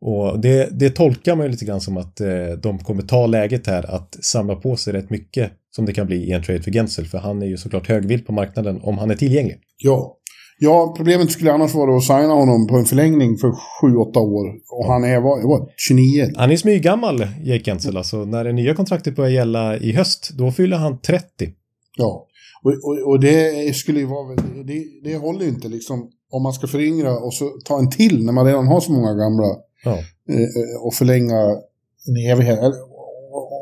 [0.00, 3.66] Och det, det tolkar man ju lite grann som att eh, de kommer ta läget
[3.66, 6.70] här att samla på sig rätt mycket som det kan bli i en trade för
[6.70, 7.06] Gensel.
[7.06, 9.58] För han är ju såklart högvilt på marknaden om han är tillgänglig.
[9.78, 10.16] Ja.
[10.58, 13.48] Ja, problemet skulle annars vara att signa honom på en förlängning för
[13.82, 14.46] 7-8 år.
[14.70, 16.32] Och han är, vad, vad 29?
[16.36, 17.96] Han är smyggammal, Jake Gensel.
[17.96, 21.24] Alltså när det nya kontraktet börjar gälla i höst, då fyller han 30.
[21.96, 22.26] Ja.
[22.62, 26.10] Och, och, och det skulle ju vara, det, det håller ju inte liksom.
[26.30, 29.14] Om man ska föryngra och så ta en till när man redan har så många
[29.14, 29.56] gamla.
[29.84, 29.98] Ja.
[30.28, 31.40] eh, eh, och förlänga
[32.08, 32.58] en evighet.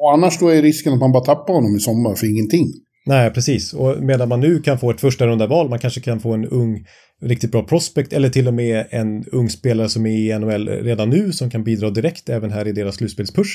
[0.02, 2.66] Och annars då är risken att man bara tappar honom i sommar för ingenting.
[3.06, 3.74] Nej, precis.
[3.74, 6.44] Och medan man nu kan få ett första runda val, man kanske kan få en
[6.44, 6.86] ung,
[7.22, 11.10] riktigt bra prospect eller till och med en ung spelare som är i NHL redan
[11.10, 13.50] nu som kan bidra direkt även här i deras slutspelspush.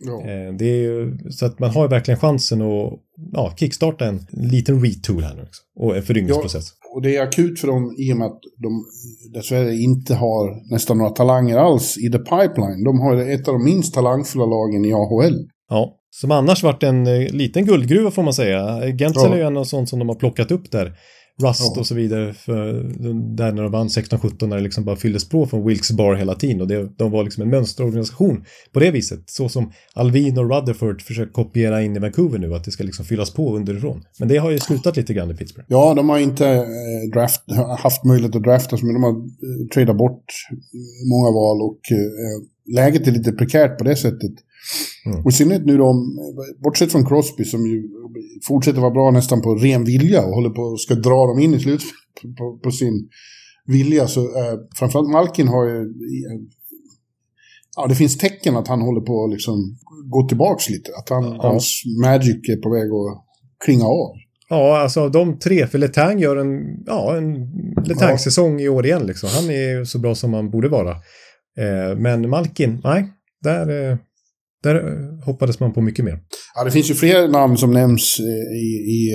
[0.00, 0.20] Ja.
[0.20, 2.92] Eh, Det är så att man har ju verkligen chansen att
[3.32, 5.62] ja, kickstarta en liten retool här nu också.
[5.76, 6.72] Och en föryngringsprocess.
[6.94, 8.84] Och det är akut för dem i och med att de
[9.34, 12.84] dessvärre inte har nästan några talanger alls i the pipeline.
[12.84, 15.48] De har ett av de minst talangfulla lagen i AHL.
[15.68, 15.96] Ja.
[16.20, 18.80] Som annars varit en eh, liten guldgruva får man säga.
[18.98, 19.32] Gensel Ja.
[19.32, 20.92] är ju en av sånt som de har plockat upp där.
[21.42, 21.80] Rust Ja.
[21.80, 22.34] och så vidare.
[22.34, 22.72] För,
[23.36, 26.34] där när de vann 16-17 när det liksom bara fylldes på från Wilkes Bar hela
[26.34, 26.60] tiden.
[26.60, 29.20] Och det, de var liksom en mönsterorganisation på det viset.
[29.26, 32.54] Så som Alvin och Rutherford försöker kopiera in i Vancouver nu.
[32.54, 34.02] Att det ska liksom fyllas på underifrån.
[34.18, 35.66] Men det har ju slutat lite grann i Pittsburgh.
[35.70, 36.64] Ja, de har inte eh,
[37.14, 37.42] draft,
[37.78, 40.24] haft möjlighet att drafta, men de har eh, tradat bort
[41.10, 44.32] många val och eh, läget är lite prekärt på det sättet.
[45.06, 45.24] Mm.
[45.24, 45.94] Och i synnerhet nu då,
[46.64, 47.82] bortsett från Crosby som ju
[48.48, 51.54] fortsätter vara bra nästan på ren vilja och håller på och ska dra dem in
[51.54, 53.08] i slutspelet på, på, sin
[53.66, 55.92] vilja, så eh, framförallt Malkin har ju...
[57.76, 60.90] Ja, det finns tecken att han håller på att liksom gå tillbaks lite.
[60.98, 61.48] Att han, Ja.
[61.48, 63.24] hans magic är på väg att
[63.64, 64.12] klinga av.
[64.48, 67.34] Ja, alltså av de tre, för Letang gör en, ja, en
[67.84, 69.28] Letang-säsong i år igen liksom.
[69.32, 70.90] Han är ju så bra som han borde vara.
[71.58, 73.08] Eh, men Malkin, nej,
[73.42, 73.96] där, eh,
[74.66, 76.18] där eh, hoppades man på mycket mer.
[76.54, 79.12] Ja, det finns ju fler namn som nämns eh, i, i,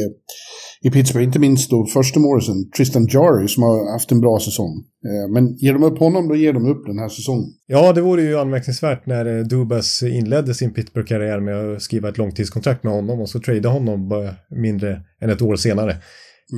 [0.87, 1.25] i Pittsburgh.
[1.25, 4.83] Inte minst då första målisen, Tristan Jarry, som har haft en bra säsong.
[5.05, 7.49] Eh, Men ger de upp honom, då ger de upp den här säsongen.
[7.67, 12.83] Ja, det vore ju anmärkningsvärt när Dubas inledde sin Pittsburgh-karriär med att skriva ett långtidskontrakt
[12.83, 15.91] med honom och så trada honom bara mindre än ett år senare.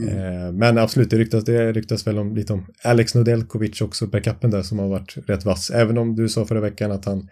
[0.09, 4.51] Eh, Men absolut, det ryktas, det ryktas väl om, lite om Alex Nodelkovic också, backupen
[4.51, 5.69] där som har varit rätt vass.
[5.69, 7.27] Även om du sa förra veckan att han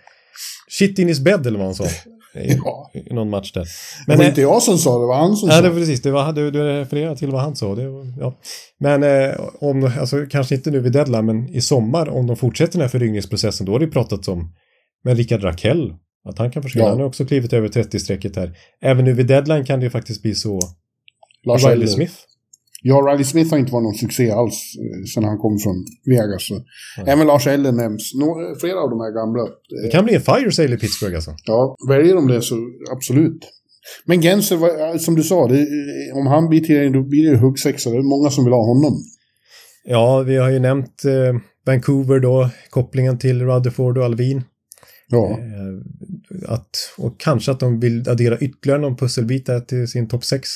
[0.70, 1.84] shit in his bed eller vad han sa
[2.36, 2.92] i, Ja.
[2.94, 3.62] i någon match där.
[3.62, 3.68] Det
[4.08, 5.68] Men, var eh, inte jag som sa det, det var han som Nej, sa det
[5.68, 5.74] det.
[5.74, 6.02] var precis.
[6.02, 7.76] Det var, du, du refererade till vad han sa.
[7.76, 8.40] Det var, ja.
[8.80, 12.72] Men eh, om, alltså, kanske inte nu vid deadline, men i sommar om de fortsätter
[12.74, 14.54] den här föryngringsprocessen, då har det pratats om
[15.04, 15.94] med Rickard Rakell.
[16.30, 16.86] Att han kan försvinna.
[16.86, 16.90] Ja.
[16.90, 18.52] Han har också klivit över 30-strecket här.
[18.82, 20.60] Även nu vid deadline kan det ju faktiskt bli så.
[21.48, 21.88] Lars Riley.
[21.88, 22.14] Smith.
[22.84, 26.48] Ja, Riley Smith har inte varit någon succé alls eh, sen han kom från Vegas.
[26.48, 26.64] Så.
[27.06, 28.12] Även Lars Eller nämns.
[28.16, 29.44] Nå, flera av de här gamla.
[29.70, 31.36] Det Eh, kan bli en fire sale i Pittsburgh alltså.
[31.46, 32.56] Ja, väljer de det så
[32.92, 33.40] absolut.
[34.06, 37.38] Men Genser, som du sa, det, eh, om han blir till då blir det ju
[37.38, 37.90] huggsexa.
[37.90, 39.04] Det är många som vill ha honom.
[39.84, 44.44] Ja, vi har ju nämnt eh, Vancouver då, kopplingen till Rutherford och Alvin.
[45.08, 50.26] Ja, Eh, att, och kanske att de vill addera ytterligare någon pusselbit till sin topp
[50.26, 50.50] 6.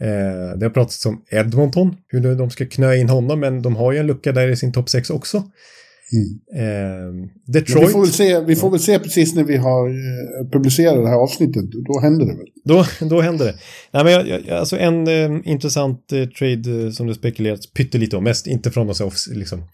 [0.00, 3.92] Eh, det har pratats om Edmonton, hur de ska knö in honom, men de har
[3.92, 5.42] ju en lucka där i sin topp 6 också.
[6.12, 7.22] Mm.
[7.22, 10.50] Eh, Detroit, Vi får, väl se, vi får väl se precis när vi har eh,
[10.52, 11.64] publicerat det här avsnittet.
[11.70, 12.46] Då händer det väl.
[12.64, 13.54] då, då händer det.
[13.92, 16.06] Nej, men jag, jag, alltså en eh, intressant
[16.38, 19.64] trade som det spekulerats pyttelite om, mest inte från off- liksom,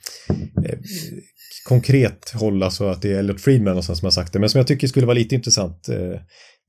[1.69, 4.59] konkret håll, alltså att det är Elliot Friedman någonstans som har sagt det, men som
[4.59, 5.89] jag tycker skulle vara lite intressant.
[5.89, 6.21] Eh,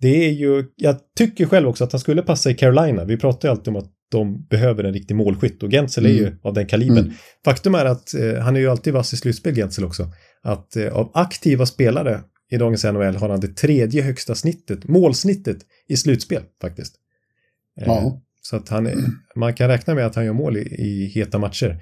[0.01, 3.05] det är ju, jag tycker själv också att han skulle passa i Carolina.
[3.05, 6.27] Vi pratar ju alltid om att de behöver en riktig målskytt och Gensel är ju
[6.27, 6.39] Mm.
[6.43, 6.97] av den kalibern.
[6.97, 7.13] Mm.
[7.45, 10.11] Faktum är att eh, han är ju alltid vass i slutspel, Gensel också.
[10.43, 12.21] Att eh, av aktiva spelare
[12.51, 16.95] i dagens NHL har han det tredje högsta snittet, målsnittet i slutspel faktiskt.
[17.81, 18.21] Eh, Ja.
[18.41, 18.95] Så att han, är-
[19.35, 21.81] man kan räkna med att han gör mål i, i heta matcher.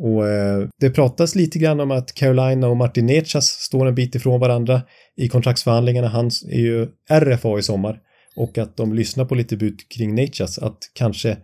[0.00, 4.14] Och eh, det pratas lite grann om att Carolina och Martin Necas står en bit
[4.14, 4.82] ifrån varandra
[5.16, 6.08] i kontraktsförhandlingarna.
[6.08, 8.00] Han är ju RFA i sommar.
[8.36, 10.58] Och att de lyssnar på lite bud kring Necas.
[10.58, 11.36] Att kanske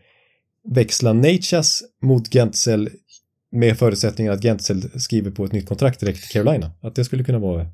[0.75, 2.91] växla Necas mot Gentzel
[3.53, 6.71] med förutsättningen att Gentzel skriver på ett nytt kontrakt direkt till Carolina.
[6.83, 7.67] Att det skulle kunna vara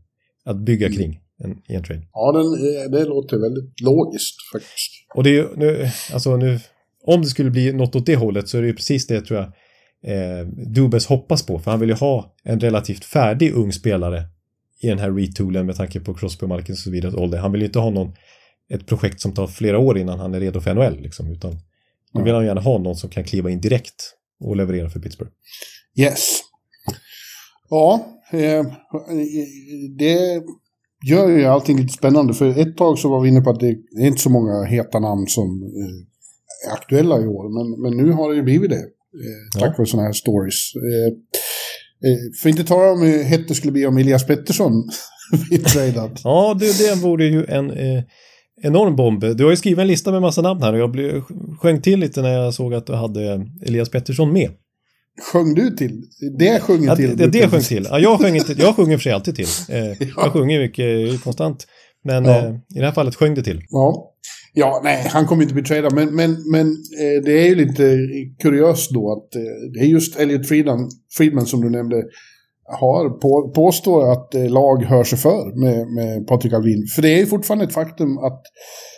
[0.44, 2.02] att bygga kring en, en trade.
[2.12, 4.90] Ja, den, eh, det låter väldigt logiskt faktiskt.
[5.14, 6.60] Och det är ju nu, alltså nu,
[7.04, 9.40] om det skulle bli något åt det hållet så är det ju precis det tror
[9.40, 9.52] jag
[10.04, 11.58] eh, Dubes hoppas på.
[11.58, 14.24] För han vill ju ha en relativt färdig ung spelare
[14.82, 17.38] i den här retoolen med tanke på Crosby Malkin och så vidare ålder.
[17.38, 18.12] Han vill ju inte ha någon,
[18.68, 21.58] ett projekt som tar flera år innan han är redo för NHL liksom, utan
[22.12, 25.32] då vill han gärna ha någon som kan kliva in direkt och leverera för Pittsburgh.
[25.98, 26.40] Yes.
[27.70, 28.66] Ja, eh,
[29.98, 30.42] det
[31.06, 32.34] gör ju allting lite spännande.
[32.34, 34.98] För ett tag så var vi inne på att det är inte så många heta
[34.98, 37.48] namn som eh, är aktuella i år.
[37.48, 38.84] Men, men nu har det ju blivit det.
[39.14, 39.74] Eh, tack Ja.
[39.78, 40.72] vare sådana här stories.
[40.74, 41.06] Eh,
[42.10, 44.72] eh, för inte tala om hur hett det skulle bli om Elias Pettersson
[45.48, 46.20] blir tradad.
[46.24, 48.02] Ja, det, det vore ju en eh,
[48.62, 49.20] enorm bomb.
[49.36, 51.22] Du har ju skrivit en lista med massa namn här och jag blev,
[51.60, 54.50] sjöng till lite när jag såg att du hade Elias Pettersson med.
[55.32, 56.02] Sjöng du till?
[56.38, 57.16] Det sjunger Ja, till.
[57.16, 57.86] det, det, det sjöng till.
[57.90, 59.46] Ja, jag, sjöng inte, jag sjunger för sig alltid till.
[59.68, 61.66] Eh, Jag sjunger mycket konstant.
[62.04, 62.38] Men Ja.
[62.38, 63.60] eh, i det här fallet sjöng det till.
[63.68, 64.08] Ja.
[64.54, 65.94] Ja, nej, han kommer inte bli tradad.
[65.94, 66.66] Men, men, men
[67.00, 67.98] eh, det är ju lite
[68.42, 69.42] kuriöst då att eh,
[69.72, 72.02] det är just Elliot Friedman, Friedman som du nämnde
[72.64, 76.86] har på, påstår att eh, lag hör sig för med, med Patrik Alvin.
[76.94, 78.42] För det är ju fortfarande ett faktum att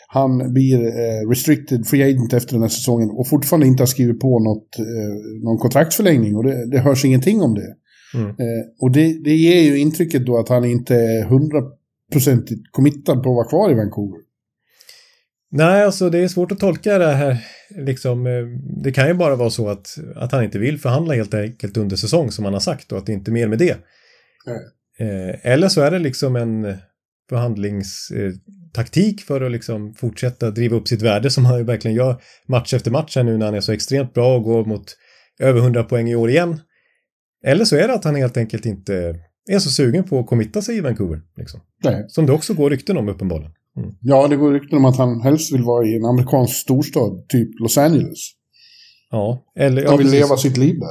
[0.09, 4.21] han blir eh, restricted free agent efter den här säsongen och fortfarande inte har skrivit
[4.21, 7.75] på något, eh, någon kontraktsförlängning och det, det hörs ingenting om det.
[8.15, 8.29] Mm.
[8.29, 11.25] Eh, och det, det ger ju intrycket då att han inte är
[12.13, 14.21] hundraprocentigt committad på att vara kvar i Vancouver.
[15.51, 17.47] Nej, alltså det är svårt att tolka det här.
[17.71, 18.45] Liksom, eh,
[18.83, 21.97] det kan ju bara vara så att, att han inte vill förhandla helt enkelt under
[21.97, 23.77] säsong som han har sagt och att det inte är mer med det.
[24.47, 24.61] Nej.
[24.99, 26.77] Eh, eller så är det liksom en
[27.29, 32.75] förhandlingstaktik för att liksom fortsätta driva upp sitt värde som han ju verkligen gör match
[32.75, 34.97] efter match här nu när han är så extremt bra och går mot
[35.41, 36.61] över 100 poäng i år igen.
[37.45, 39.15] Eller så är det att han helt enkelt inte
[39.51, 41.21] är så sugen på att committa sig i Vancouver.
[41.37, 41.61] Liksom.
[41.85, 42.05] Nej.
[42.09, 43.53] Som det också går rykten om uppenbarligen.
[44.01, 47.61] Ja, det går rykten om att han helst vill vara i en amerikansk storstad, typ
[47.61, 48.19] Los Angeles.
[49.11, 49.87] Ja, eller...
[49.87, 50.21] Han vill precis.
[50.21, 50.87] leva sitt liv där.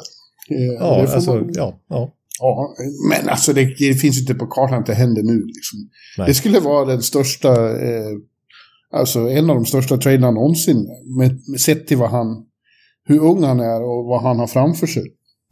[0.57, 2.13] Eh, Ja, alltså, man- ja, ja.
[2.39, 2.75] ja,
[3.09, 5.41] men alltså det, det finns ju inte på kartan att det händer nu.
[5.45, 5.79] Liksom.
[6.27, 8.09] Det skulle vara den största, eh,
[8.91, 10.87] alltså en av de största traderna någonsin.
[11.17, 12.45] Med, med sett till vad han,
[13.07, 15.03] hur ung han är och vad han har framför sig.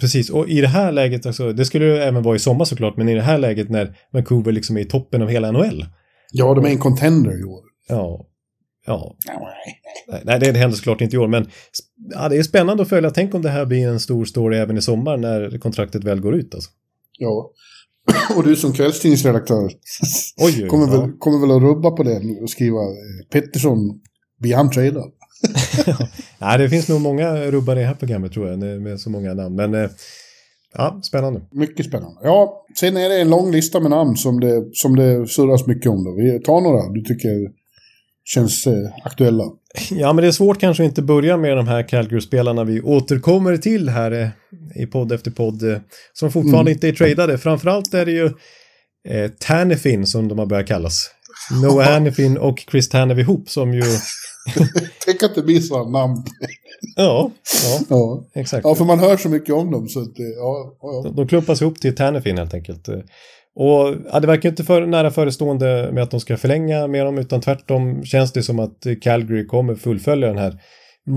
[0.01, 2.97] Precis, och i det här läget, alltså, det skulle ju även vara i sommar såklart,
[2.97, 5.85] men i det här läget när Vancouver liksom är i toppen av hela NHL.
[6.31, 7.63] Ja, de är en contender i år.
[7.87, 8.25] Ja,
[8.85, 9.15] ja,
[10.07, 10.21] Nej.
[10.23, 11.49] nej det händer såklart inte i år, men
[12.13, 13.11] ja, det är spännande att följa.
[13.11, 16.35] Tänk om det här blir en stor story även i sommar när kontraktet väl går
[16.35, 16.55] ut.
[16.55, 16.69] Alltså.
[17.17, 17.51] Ja.
[18.37, 19.73] Och du som kvällstidningsredaktör Oj,
[20.63, 21.01] oj, kommer, ja.
[21.01, 23.99] väl, kommer väl att rubba på det nu och skriva eh, Pettersson,
[24.39, 25.11] blir han tradad?
[26.39, 29.33] Nej, det finns nog många rubbar i det här programmet tror jag, med så många
[29.33, 29.55] namn.
[29.55, 29.89] Men eh,
[30.73, 31.41] ja, spännande.
[31.51, 32.19] Mycket spännande.
[32.23, 35.91] Ja, sen är det en lång lista med namn som det, som det surras mycket
[35.91, 36.03] om.
[36.03, 36.15] Då.
[36.15, 37.61] Vi tar några du tycker
[38.25, 38.73] känns eh,
[39.03, 39.43] aktuella.
[39.91, 43.57] Ja, men det är svårt kanske att inte börja med de här Calgary-spelarna vi återkommer
[43.57, 44.27] till här eh,
[44.83, 45.77] i podd efter podd eh,
[46.13, 47.37] som fortfarande inte är tradade.
[47.37, 48.25] Framförallt är det ju
[49.09, 51.09] eh, Tannefin som de har börjat kallas.
[51.63, 53.81] Noah Hannifin och Chris Tanev ihop som ju,
[55.05, 56.23] Tänk att det blir sådana namn.
[56.95, 57.31] ja,
[57.63, 58.23] ja, Ja.
[58.33, 58.65] exakt.
[58.65, 59.87] ja, för man hör så mycket om dem.
[59.87, 62.87] Så att, ja, ja, De, de klumpas ihop till Tannefin helt enkelt.
[63.55, 67.17] Och ja, det verkar inte för nära förestående med att de ska förlänga med dem,
[67.17, 70.57] utan tvärtom känns det som att Calgary kommer fullfölja den här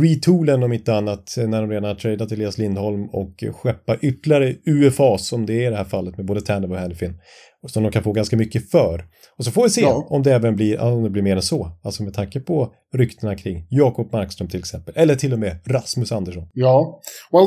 [0.02, 4.54] retoolen om inte annat eh, när de redan har tradat Elias Lindholm och skeppa ytterligare
[4.66, 7.14] UFA som det är i det här fallet med både Tanev och Hannifin.
[7.62, 9.04] Och som de kan få ganska mycket för.
[9.38, 10.06] Och så får vi se Ja.
[10.10, 11.70] om det även blir, om det blir mer än så.
[11.82, 14.94] Alltså med tanke på ryktena kring Jakob Markström till exempel.
[14.96, 16.48] Eller till och med Rasmus Andersson.
[16.52, 17.00] ja.
[17.32, 17.46] Well,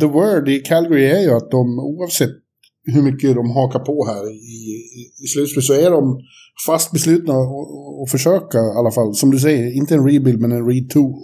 [0.00, 2.30] the word i Calgary är ju att de oavsett
[2.84, 6.20] hur mycket de hakar på här i, i, i slutspel så är de
[6.66, 7.34] fast beslutna
[8.04, 9.14] att försöka i alla fall.
[9.14, 11.14] Som du säger, inte en rebuild men en retool.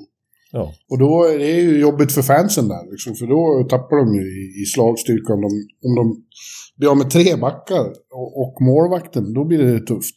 [0.53, 0.75] Ja.
[0.91, 4.21] Och då är det ju jobbigt för fansen där, liksom, för då tappar de ju
[4.21, 5.49] i, i slagstyrka om de,
[5.89, 6.23] om de
[6.77, 10.15] blir av med tre backar och, och målvakten, då blir det tufft.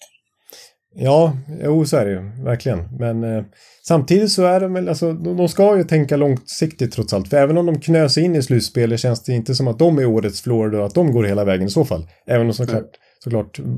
[0.95, 2.97] Ja, jo så är det ju, verkligen.
[2.99, 3.43] Men eh,
[3.87, 7.27] samtidigt så är de väl, alltså de, de ska ju tänka långsiktigt trots allt.
[7.27, 10.05] För även om de knös in i slutspelet känns det inte som att de är
[10.05, 12.07] årets Florida och att de går hela vägen i så fall.
[12.27, 12.89] Även om såklart,
[13.23, 13.77] såklart mm,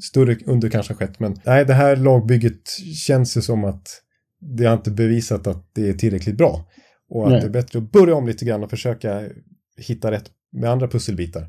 [0.00, 1.20] större under kanske har skett.
[1.20, 2.68] Men nej, det här lagbygget
[3.06, 4.02] känns ju som att
[4.40, 6.68] det har inte bevisat att det är tillräckligt bra.
[7.10, 7.40] Och att Nej.
[7.40, 9.22] det är bättre att börja om lite grann och försöka
[9.76, 11.46] hitta rätt med andra pusselbitar.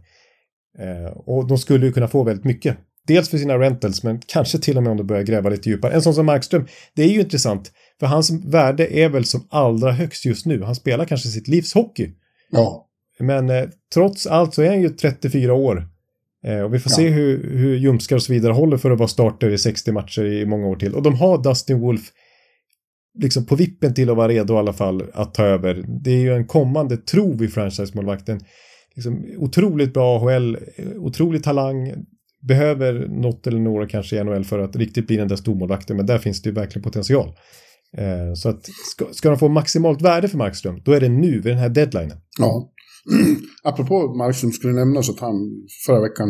[0.79, 2.77] Eh, och de skulle ju kunna få väldigt mycket.
[3.07, 5.93] Dels för sina rentals, men kanske till och med om de börjar gräva lite djupare.
[5.93, 7.71] En sån som Markström, det är ju intressant.
[7.99, 10.63] För hans värde är väl som allra högst just nu.
[10.63, 12.11] Han spelar kanske sitt livs hockey.
[12.51, 12.85] Ja.
[13.19, 15.87] Men eh, trots allt så är han ju 34 år.
[16.45, 16.95] Eh, och vi får Ja.
[16.95, 20.25] se hur, hur Ljumskar och så vidare håller för att vara starter i 60 matcher
[20.25, 20.95] i många år till.
[20.95, 22.01] Och de har Dustin Wolf
[23.20, 25.86] liksom på vippen till att vara redo i alla fall att ta över.
[26.03, 28.39] Det är ju en kommande tro vid franchise-målvakten.
[28.95, 30.57] Liksom, otroligt bra AHL,
[30.97, 31.93] otrolig talang,
[32.47, 36.05] behöver något eller några kanske i NHL för att riktigt bli den där stormålvakten, men
[36.05, 37.28] där finns det ju verkligen potential.
[37.97, 41.32] Eh, så att ska, ska de få maximalt värde för Markström, då är det nu
[41.32, 42.18] vid den här deadlinen.
[42.39, 42.74] Ja.
[43.64, 45.36] Apropå Markström skulle nämnas att han
[45.86, 46.28] förra veckan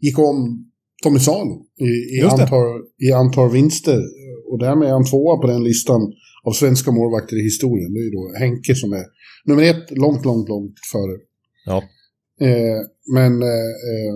[0.00, 0.66] gick om
[1.02, 4.00] Tommy Salo i, i, antal, i antal vinster.
[4.50, 6.12] Och därmed är han tvåa på den listan
[6.44, 7.94] av svenska målvakter i historien.
[7.94, 9.04] Det är ju då Henke som är
[9.44, 11.16] nummer ett, långt, långt, långt före.
[11.66, 11.82] Ja,
[12.40, 12.80] Eh,
[13.14, 14.14] men, eh, eh,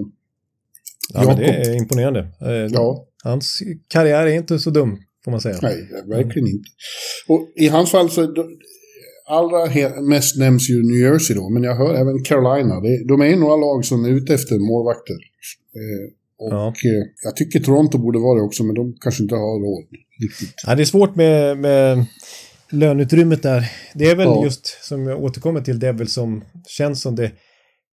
[1.14, 2.20] ja men det är imponerande.
[2.20, 5.59] Eh, ja, Hans karriär är inte så dum, får man säga.
[5.62, 6.70] nej, verkligen inte.
[7.28, 8.49] Och i hans fall så, då,
[9.28, 9.61] allra
[10.03, 12.80] mest nämns ju New Jersey då, men jag hör även Carolina.
[12.80, 15.14] Det, de är ju några lag som är ute efter målvakter.
[15.74, 16.12] Eh,
[16.45, 16.66] och Ja.
[16.68, 19.84] eh, jag tycker Toronto borde vara det också, men de kanske inte har råd
[20.22, 20.55] riktigt.
[20.66, 22.05] Ja, det är svårt med, med
[22.70, 23.70] löneutrymmet där.
[23.95, 24.45] Det är väl Ja.
[24.45, 27.30] just, som jag återkommer till, det är väl som känns som det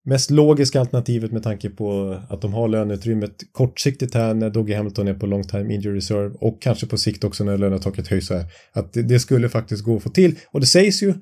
[0.05, 5.09] mest logiska alternativet med tanke på att de har löneutrymmet kortsiktigt här när Doggy Hamilton
[5.09, 8.34] är på long time injury reserve och kanske på sikt också när lönetaket höjs så
[8.34, 8.44] här.
[8.72, 10.34] Att det, det skulle faktiskt gå att få till.
[10.53, 11.14] Och det sägs ju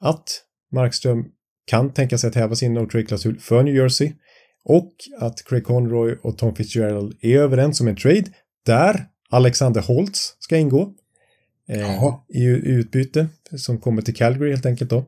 [0.00, 0.24] att
[0.74, 1.24] Markström
[1.70, 4.12] kan tänka sig att häva sin no trade-klausul för New Jersey
[4.68, 8.24] och att Craig Conroy och Tom Fitzgerald är överens om en trade
[8.66, 10.94] där Alexander Holtz ska ingå
[11.68, 15.04] eh, i, i utbyte som kommer till Calgary helt enkelt då.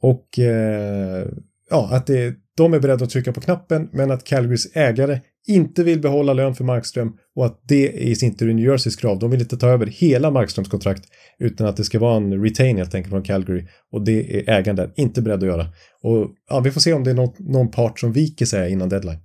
[0.00, 1.26] Och eh,
[1.70, 5.84] ja, att det, de är beredda att trycka på knappen men att Calgarys ägare inte
[5.84, 9.18] vill behålla lön för Markström och att det är i sin tur New Jerseys krav.
[9.18, 11.04] De vill inte ta över hela Markströms kontrakt
[11.38, 14.76] utan att det ska vara en retain helt enkelt från Calgary och det är ägaren
[14.76, 15.66] där inte beredd att göra.
[16.02, 18.88] Och ja, vi får se om det är någon, någon part som viker sig innan
[18.88, 19.18] deadline.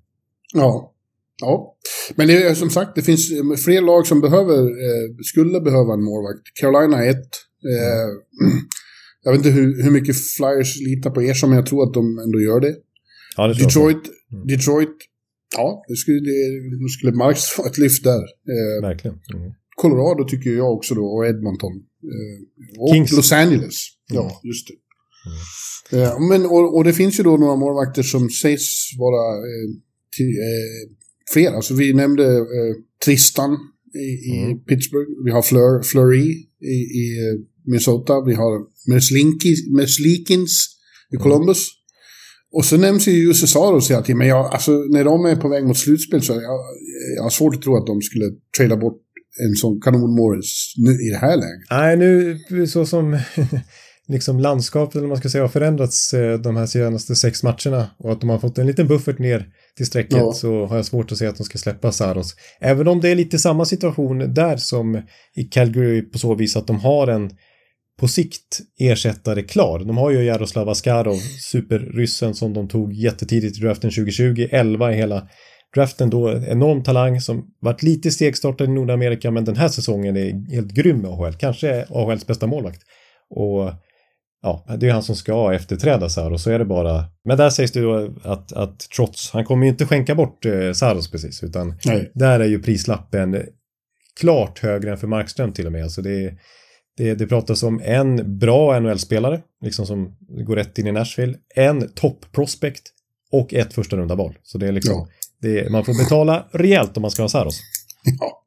[0.53, 0.93] Ja.
[1.41, 1.75] Ja.
[2.15, 5.93] Men det är som sagt, det finns eh, fler lag som behöver, eh, skulle behöva
[5.93, 6.41] en målvakt.
[6.61, 7.31] Carolina är ett.
[7.71, 8.07] Eh,
[9.23, 11.93] jag vet inte hur, hur mycket Flyers litar på er som, men jag tror att
[11.93, 12.75] de ändå gör det.
[13.37, 13.97] Ja, det tror jag.
[13.97, 14.03] Detroit,
[14.47, 14.95] Detroit,
[15.55, 16.37] ja, det skulle, det,
[16.83, 18.21] det skulle Marks få ett lyft där.
[18.53, 19.17] Eh, Verkligen.
[19.33, 19.51] Mm.
[19.75, 21.71] Colorado tycker jag också då, och Edmonton.
[22.13, 23.11] Eh, och Kings.
[23.11, 23.75] Los Angeles.
[24.13, 24.33] Ja, Mm.
[24.43, 24.75] just det.
[25.97, 28.67] Eh, men, och, och det finns ju då några målvakter som sägs
[28.99, 29.67] vara eh,
[30.17, 30.95] till, eh,
[31.33, 31.51] fler.
[31.51, 32.75] Alltså vi nämnde eh,
[33.05, 33.57] Tristan
[33.95, 34.59] i, i Mm.
[34.59, 35.09] Pittsburgh.
[35.25, 36.29] Vi har Fleur, Fleury
[36.75, 38.13] i, i eh, Minnesota.
[38.27, 38.53] Vi har
[38.93, 40.67] Merslinkis, Merslikins
[41.11, 41.23] i Mm.
[41.23, 41.67] Columbus.
[42.51, 45.49] Och så nämns ju Jussi Saros hela tiden, men jag, alltså, när de är på
[45.49, 46.59] väg mot slutspel så jag,
[47.15, 48.25] jag har svårt att tro att de skulle
[48.57, 49.01] trada bort
[49.47, 51.67] en sån kanonmålis nu i det här läget.
[51.71, 53.19] Nej, nu så som
[54.07, 58.11] liksom landskapet eller man ska säga har förändrats eh, de här senaste sex matcherna och
[58.11, 59.47] att de har fått en liten buffert ner
[59.77, 60.33] till strecket Ja.
[60.33, 62.35] så har jag svårt att se att de ska släppa Saros.
[62.61, 65.01] Även om det är lite samma situation där som
[65.35, 67.29] i Calgary på så vis att de har en
[67.99, 69.79] på sikt ersättare klar.
[69.79, 71.17] De har ju Jaroslav Askarov,
[71.51, 75.27] superryssen som de tog jättetidigt i draften 2020, 11 i hela
[75.75, 80.53] draften då, enorm talang som varit lite stegstartad i Nordamerika men den här säsongen är
[80.53, 82.81] helt grym med AHL, kanske AHLs bästa målvakt.
[83.29, 83.73] Och
[84.41, 87.05] ja, det är han som ska efterträda Saros, så är det bara.
[87.25, 90.71] Men där sägs det då att, att trots, han kommer ju inte skänka bort eh,
[90.71, 92.11] Saros precis, utan Nej.
[92.15, 93.43] där är ju prislappen
[94.19, 95.83] klart högre än för Markström till och med.
[95.83, 96.33] Alltså det,
[96.99, 100.15] det, det pratas om en bra NHL-spelare, liksom som
[100.47, 102.81] går rätt in i Nashville, en topp prospect
[103.31, 104.37] och ett första runda val.
[104.43, 105.07] Så det är liksom, Ja.
[105.41, 107.59] det är, man får betala rejält om man ska ha Saros.
[108.19, 108.43] Ja.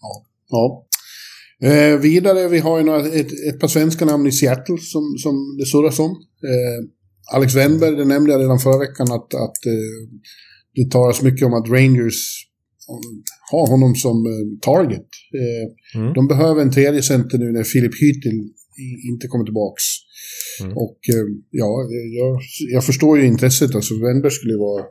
[0.00, 0.24] ja.
[0.50, 0.86] ja.
[1.68, 5.56] Eh, vidare, vi har ju några, ett, ett par svenska namn i Seattle som, som
[5.58, 6.10] det surras om.
[6.44, 10.08] Eh, Alex Wennberg, det nämnde jag redan förra veckan att, att eh,
[10.74, 12.46] det talas mycket om att Rangers
[13.52, 15.08] har honom som eh, target.
[15.40, 15.66] Eh,
[16.00, 16.12] Mm.
[16.12, 18.38] De behöver en tredje center nu när Filip Hytil
[19.10, 19.82] inte kommer tillbaks.
[20.62, 20.72] Mm.
[20.76, 21.70] Och eh, ja,
[22.20, 22.40] jag,
[22.74, 23.74] jag förstår ju intresset.
[23.74, 24.84] Alltså Wennberg skulle vara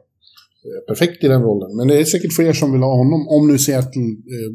[0.88, 1.78] perfekt i den rollen.
[1.78, 4.02] Men det är säkert fler som vill ha honom, om nu Seattle
[4.36, 4.52] eh,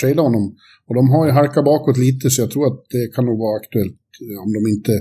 [0.00, 0.56] tradar honom.
[0.86, 3.56] Och de har ju halkat bakåt lite, så jag tror att det kan nog vara
[3.60, 3.98] aktuellt
[4.44, 4.92] om de inte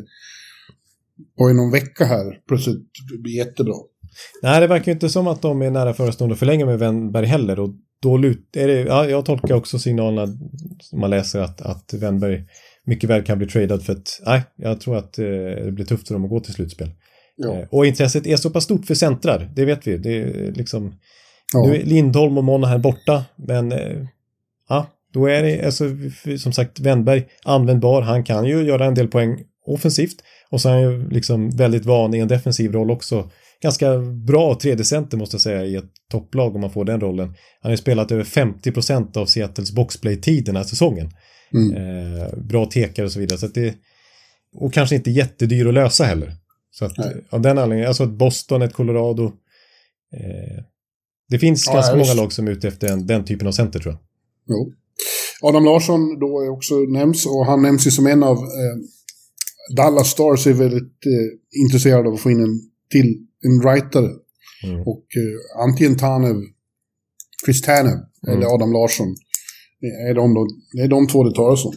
[1.37, 2.87] på någon vecka här plötsligt
[3.23, 3.75] blir jättebra.
[4.41, 7.25] Nej, det verkar ju inte som att de är nära förestående att förlänga med Wennberg
[7.25, 7.59] heller.
[7.59, 7.69] Och
[8.01, 10.37] då lut, är det, ja, jag tolkar också signalerna
[10.79, 12.43] som man läser att, att Wennberg
[12.85, 15.25] mycket väl kan bli tradad för att, nej, jag tror att eh,
[15.65, 16.91] det blir tufft för dem att gå till slutspel.
[17.35, 17.53] Ja.
[17.53, 19.97] Eh, och intresset är så pass stort för centrar, det vet vi.
[19.97, 20.93] Det är liksom,
[21.53, 21.65] Ja.
[21.67, 24.05] nu är Lindholm och Monahan borta, men eh,
[24.69, 25.85] ja, då är det, alltså,
[26.37, 28.01] som sagt, Wennberg användbar.
[28.01, 31.85] Han kan ju göra en del poäng offensivt och så är han ju liksom väldigt
[31.85, 33.29] van i en defensiv roll också.
[33.61, 37.27] Ganska bra tredje center måste jag säga i ett topplag om man får den rollen.
[37.27, 41.11] Han har ju spelat över 50% av Seattles boxplay-tid den här säsongen.
[41.53, 41.75] Mm.
[41.75, 43.39] Eh, bra tekare och så vidare.
[43.39, 43.75] Så det,
[44.55, 46.33] och kanske inte jättedyr att lösa heller.
[46.71, 47.25] Så att Nej.
[47.29, 49.25] av den anledningen, alltså ett Boston, ett Colorado.
[50.13, 50.63] Eh,
[51.29, 53.79] det finns Ja, ganska många lag som är ute efter en, den typen av center
[53.79, 54.01] tror jag.
[54.47, 54.73] Jo.
[55.41, 58.77] Adam Larsson då är också nämns och han nämns ju som en av eh,
[59.75, 64.09] Dallas Stars är väldigt eh, intresserad av att få in en till en writer.
[64.63, 64.81] Mm.
[64.81, 66.35] Och eh, antingen Tanev,
[67.45, 68.37] Chris Tanev Mm.
[68.37, 69.15] eller Adam Larsson.
[70.09, 71.73] Är de, då, det är de två det talas om.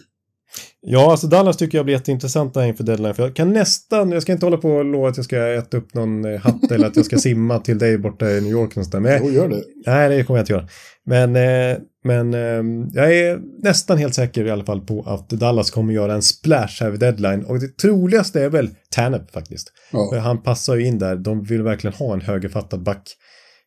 [0.87, 3.15] Ja, alltså Dallas tycker jag blir jätteintressanta inför deadline.
[3.15, 5.77] För jag kan nästan, jag ska inte hålla på och lova att jag ska äta
[5.77, 8.77] upp någon eh, hatt eller att jag ska simma till dig borta i New York
[8.77, 9.03] någonstans.
[9.03, 9.63] Men, Jo, gör det.
[9.87, 10.69] nej, det kommer jag inte göra.
[11.07, 15.71] Men, eh, men eh, jag är nästan helt säker i alla fall på att Dallas
[15.71, 17.45] kommer göra en splash här vid deadline.
[17.45, 19.73] Och det troligaste är väl Tanep faktiskt.
[19.91, 20.21] För Ja.
[20.21, 21.17] han passar ju in där.
[21.17, 23.03] De vill verkligen ha en högerfattad back.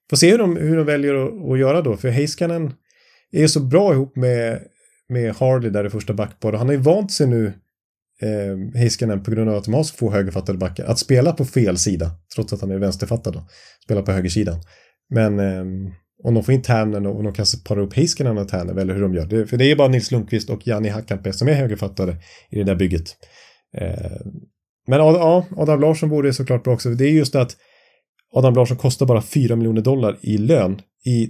[0.09, 1.97] Får se hur de, hur de väljer att, att göra då.
[1.97, 2.71] För Heiskanen
[3.31, 4.59] är ju så bra ihop med,
[5.09, 6.53] med Harley där i första backpar.
[6.53, 7.53] Och han har ju vant sig nu,
[8.21, 11.45] eh, Heiskanen, på grund av att de har så få högerfattade backar, att spela på
[11.45, 12.11] fel sida.
[12.35, 13.47] Trots att han är vänsterfattad då.
[13.83, 14.61] Spela på högersidan.
[15.09, 15.91] Men eh,
[16.23, 19.01] om de får in Tärnen och de kan parar upp Heiskanen och Tärnen, eller hur
[19.01, 19.25] de gör.
[19.25, 22.15] Det, för det är bara Nils Lundqvist och Jani Hakanpää som är högerfattade
[22.49, 23.15] i det där bygget.
[23.77, 24.21] Eh,
[24.87, 26.89] men ja, Adam Larsson vore såklart bra också.
[26.89, 27.57] Det är just att
[28.33, 31.29] Adam Larsson kostar bara 4 miljoner dollar i lön i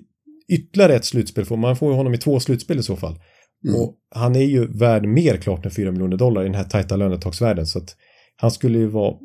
[0.50, 1.58] ytterligare ett slutspel.
[1.58, 3.20] Man får ju honom i två slutspel i så fall.
[3.66, 3.82] Mm.
[3.82, 6.96] Och han är ju värd mer klart än 4 miljoner dollar i den här tajta
[6.96, 7.66] lönetaksvärlden.
[7.66, 7.96] Så att
[8.36, 9.16] han skulle ju vara...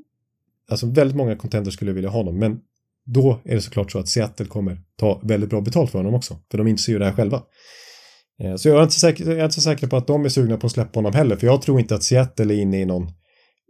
[0.71, 2.39] Alltså väldigt många contenders skulle vilja ha honom.
[2.39, 2.61] Men
[3.07, 6.37] då är det såklart så att Seattle kommer ta väldigt bra betalt för honom också.
[6.51, 7.43] För de inser ju det här själva.
[8.43, 10.29] Eh, så jag är, inte säker, jag är inte så säker på att de är
[10.29, 11.37] sugna på att släppa honom heller.
[11.37, 13.11] För jag tror inte att Seattle är inne i någon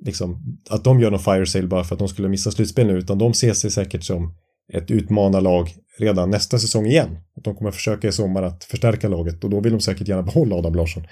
[0.05, 2.99] liksom, att de gör någon fire sale bara för att de skulle missa slutspel nu,
[2.99, 4.35] utan de ser sig säkert som
[4.73, 7.17] ett utmanarlag redan nästa säsong igen.
[7.45, 10.57] De kommer försöka i sommar att förstärka laget och då vill de säkert gärna behålla
[10.57, 11.03] Adam Larsson.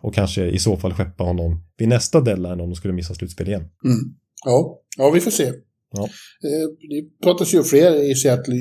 [0.00, 3.48] Och kanske i så fall skeppa honom vid nästa deadline om de skulle missa slutspel
[3.48, 3.60] igen.
[3.84, 3.98] Mm.
[4.44, 4.78] Ja.
[4.96, 5.52] ja, vi får se.
[5.92, 6.02] Ja.
[6.02, 8.54] Eh, Det pratas ju om fler i Seattle.
[8.54, 8.60] eh,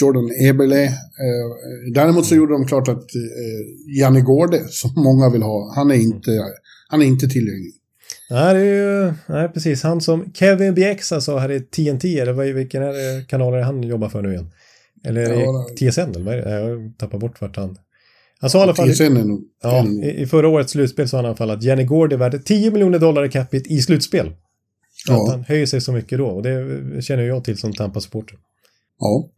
[0.00, 0.84] Jordan Eberle.
[0.84, 3.06] Eh, Däremot så gjorde de klart att
[4.00, 6.30] Janne Gårde, som många vill ha, han är inte,
[6.88, 7.72] han är inte tillgänglig.
[8.30, 8.64] Nej, det är
[9.06, 9.82] ju, nej, precis.
[9.82, 13.64] Han som Kevin Bjäxa sa här i TNT, eller vilken är det, kanal är det
[13.64, 14.50] han jobbar för nu igen?
[15.04, 16.50] Eller är det Ja, TSN, eller vad är det?
[16.50, 17.76] Jag tappar bort vart han...
[18.40, 18.92] Han sa i alla fall...
[18.92, 19.40] TSN är nog...
[19.62, 22.16] Ja, i, i förra årets slutspel sa han i alla fall att Jenny Gård är
[22.16, 24.32] värd 10 miljoner dollar i capita i slutspel.
[25.08, 25.22] Ja.
[25.22, 28.36] att han höjer sig så mycket då och det känner jag till som Tampa-supporter.
[28.98, 29.30] Ja.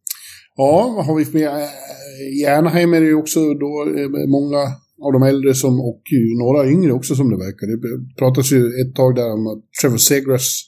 [0.57, 1.49] Ja, vad har vi för mer?
[1.49, 4.63] Eh, I Anaheim är det ju också då eh, många
[5.03, 6.03] av de äldre som, och
[6.39, 7.67] några yngre också som det verkar.
[7.67, 10.63] Det pratas ju ett tag där om att Trevor Segras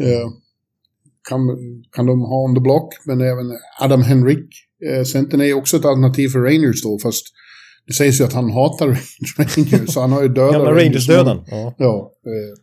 [0.00, 0.28] eh,
[1.28, 1.40] kan,
[1.92, 3.46] kan de ha on the block, men även
[3.80, 4.48] Adam Henrik.
[4.88, 7.26] Eh, centern är också ett alternativ för Rangers då, fast
[7.86, 8.86] det sägs ju att han hatar
[9.38, 11.38] Rangers, så han har ju dödat Gamla Rangers-döden.
[11.46, 11.74] Ja.
[11.78, 12.54] Ja, eh,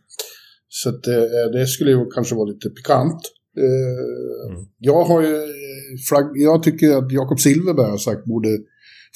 [0.68, 3.20] så att, eh, det skulle ju kanske vara lite pikant.
[3.58, 4.64] Eh, Mm.
[4.78, 8.48] Jag har ju, eh, jag tycker att Jakob Silverberg har sagt borde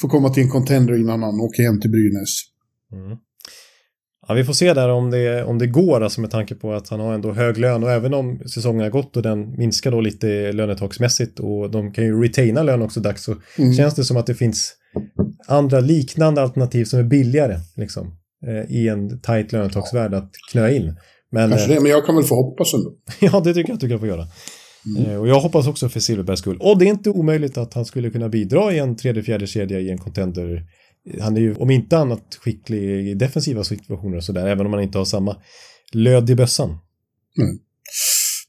[0.00, 2.34] få komma till en contender innan han åker hem till Brynäs.
[2.92, 3.18] Mm.
[4.28, 6.88] Ja, vi får se där om det, om det går, alltså med tanke på att
[6.88, 10.00] han har ändå hög lön och även om säsongen har gått och den minskar då
[10.00, 13.72] lite lönetaksmässigt och de kan ju retaina lön också dags så Mm.
[13.74, 14.74] känns det som att det finns
[15.46, 18.06] andra liknande alternativ som är billigare liksom
[18.46, 20.96] eh, i en tajt lönetaksvärld att knö in.
[21.32, 22.90] Men, Kanske eh, det, men jag kan väl få hoppas ändå.
[23.32, 24.26] Ja, det tycker jag att du kan få göra.
[24.98, 25.10] Mm.
[25.10, 26.58] Eh, Och jag hoppas också för Silverbergs skull.
[26.60, 29.80] Och det är inte omöjligt att han skulle kunna bidra i en tredje, fjärde kedja
[29.80, 30.62] i en contender.
[31.20, 34.82] Han är ju om inte annat skicklig i defensiva situationer och sådär, även om han
[34.82, 35.36] inte har samma
[35.92, 36.70] löd i bössan.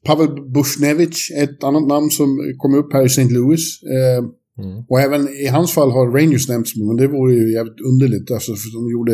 [0.06, 3.34] Pavel Bushnevich, ett annat namn som kom upp här i St.
[3.34, 3.84] Louis.
[3.84, 4.24] Eh,
[4.64, 4.86] mm.
[4.90, 8.32] Och även i hans fall har Rangers nämnts, men det vore ju jävligt underligt.
[8.32, 9.14] Alltså, för de gjorde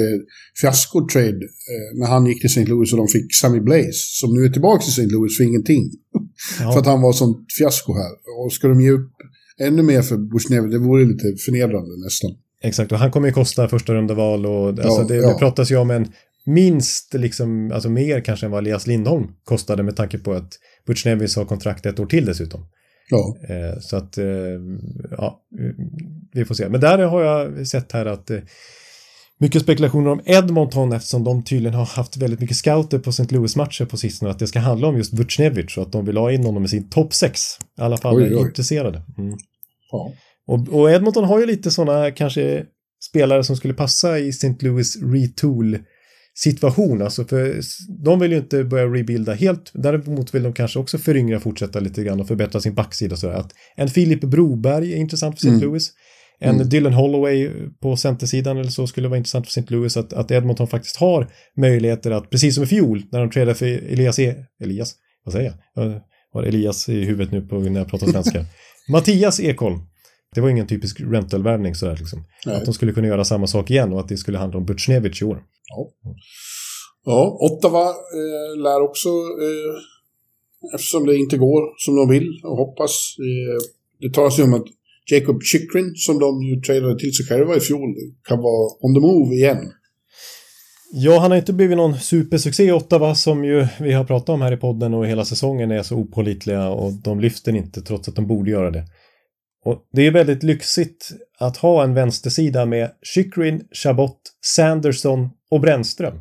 [0.62, 2.66] fiasko-trade eh, när han gick till St.
[2.66, 5.08] Louis och de fick Sammy Blaze, som nu är tillbaka till St.
[5.14, 5.92] Louis för ingenting.
[6.60, 6.72] Ja.
[6.74, 8.14] för att han var sånt fiasko här.
[8.40, 9.12] Och ska de ge upp
[9.60, 12.32] ännu mer för Bushnevich, det vore lite förnedrande nästan.
[12.64, 15.28] Exakt, och han kommer ju kosta första rundaval och alltså, ja, det, ja.
[15.28, 16.08] det pratas ju om en
[16.46, 20.50] minst, liksom, alltså mer kanske än vad Elias Lindholm kostade med tanke på att
[20.88, 22.66] Butch Nevis har kontrakt ett år till dessutom.
[23.10, 23.38] Ja.
[23.50, 24.26] Eh, så att, eh,
[25.12, 25.42] ja,
[26.34, 26.70] vi får se.
[26.70, 28.40] Men där har jag sett här att eh,
[29.40, 33.36] mycket spekulationer om Edmonton eftersom de tydligen har haft väldigt mycket scouter på St.
[33.36, 34.32] Louis-matcher på sistone.
[34.32, 36.68] Att det ska handla om just Vucnevic och att de vill ha in honom i
[36.68, 37.42] sin topp 6.
[37.78, 38.42] I alla fall oj, oj.
[38.42, 39.02] intresserade.
[39.18, 39.38] Mm.
[39.92, 40.12] Ja.
[40.48, 42.66] Och, och, Edmonton har ju lite sådana kanske
[43.10, 44.56] spelare som skulle passa i St.
[44.60, 45.78] Louis retool
[46.36, 47.02] situation.
[47.02, 47.56] Alltså för
[48.04, 49.72] de vill ju inte börja rebuilda helt.
[49.74, 53.16] Däremot vill de kanske också föryngra, fortsätta lite grann och förbättra sin backsida.
[53.16, 53.34] Sådär.
[53.34, 55.50] Att en Filip Broberg är intressant för St.
[55.50, 55.62] Mm.
[55.62, 55.92] Louis.
[56.40, 56.70] En mm.
[56.70, 57.50] Dylan Holloway
[57.82, 59.74] på centersidan eller så skulle vara intressant för St.
[59.74, 59.98] Louis.
[59.98, 61.28] Att, att Edmonton faktiskt har
[61.58, 64.96] möjligheter att, precis som i fjol, när de trädde för Elias e Elias?
[65.24, 65.86] Vad säger jag?
[65.86, 66.02] Jag
[66.34, 68.46] har Elias i huvudet nu på, när jag pratar svenska.
[68.90, 69.80] Mattias Ekholm.
[70.36, 72.24] Det var ingen typisk rental-värvning sådär liksom.
[72.46, 72.56] Nej.
[72.56, 75.22] Att de skulle kunna göra samma sak igen och att det skulle handla om Butchnevich
[75.22, 75.44] i år.
[75.76, 75.92] Ja,
[77.06, 83.16] ja Ottawa eh, lär också, eh, eftersom det inte går som de vill och hoppas.
[83.20, 83.58] Eh,
[84.00, 84.66] det talas ju om att
[85.12, 87.96] Jacob Chikrin, som de ju trailade till sig själva i fjol,
[88.28, 89.72] kan vara on the move igen.
[90.94, 94.42] Ja, han har inte blivit någon supersuccé i Ottawa som ju vi har pratat om
[94.42, 98.16] här i podden och hela säsongen är så opålitliga och de lyfter inte trots att
[98.16, 98.86] de borde göra det.
[99.66, 106.20] Och det är väldigt lyxigt att ha en vänstersida med Chikrin, Chabot, Sanderson och Brännström.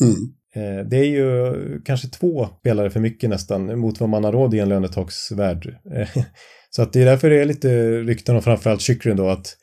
[0.00, 0.14] Mm.
[0.54, 4.54] Eh, det är ju kanske två spelare för mycket nästan mot vad man har råd
[4.54, 5.76] i en lönetaksvärld.
[5.96, 6.08] Eh,
[6.70, 9.56] så att det är därför det är lite rykten om framförallt Chikrin då att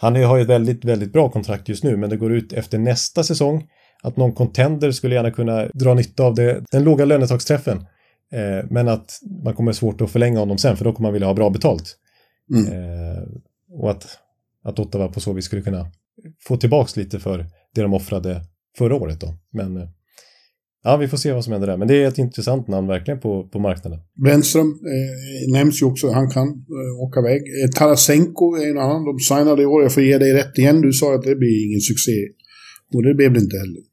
[0.00, 2.78] han har ju ett väldigt, väldigt bra kontrakt just nu men det går ut efter
[2.78, 3.68] nästa säsong
[4.02, 7.78] att någon contender skulle gärna kunna dra nytta av det, den låga lönetaksträffen.
[8.32, 11.28] Eh, men att man kommer svårt att förlänga honom sen för då kommer man vilja
[11.28, 11.98] ha bra betalt.
[12.50, 12.72] Mm.
[12.72, 13.22] Eh,
[13.70, 14.18] och att,
[14.64, 15.86] att Ottawa på så vis skulle kunna
[16.48, 18.44] få tillbaks lite för det de offrade
[18.78, 19.34] förra året då.
[19.52, 19.88] Men eh,
[20.84, 21.76] ja, vi får se vad som händer där.
[21.76, 24.00] Men det är ett intressant namn verkligen på, på marknaden.
[24.24, 27.40] Brännström eh, nämns ju också, han kan eh, åka iväg.
[27.40, 30.80] Eh, Tarasenko är en annan, de signade i år, jag får ge dig rätt igen,
[30.80, 32.18] du sa att det blir ingen succé.
[32.94, 33.91] Och det blev det inte heller.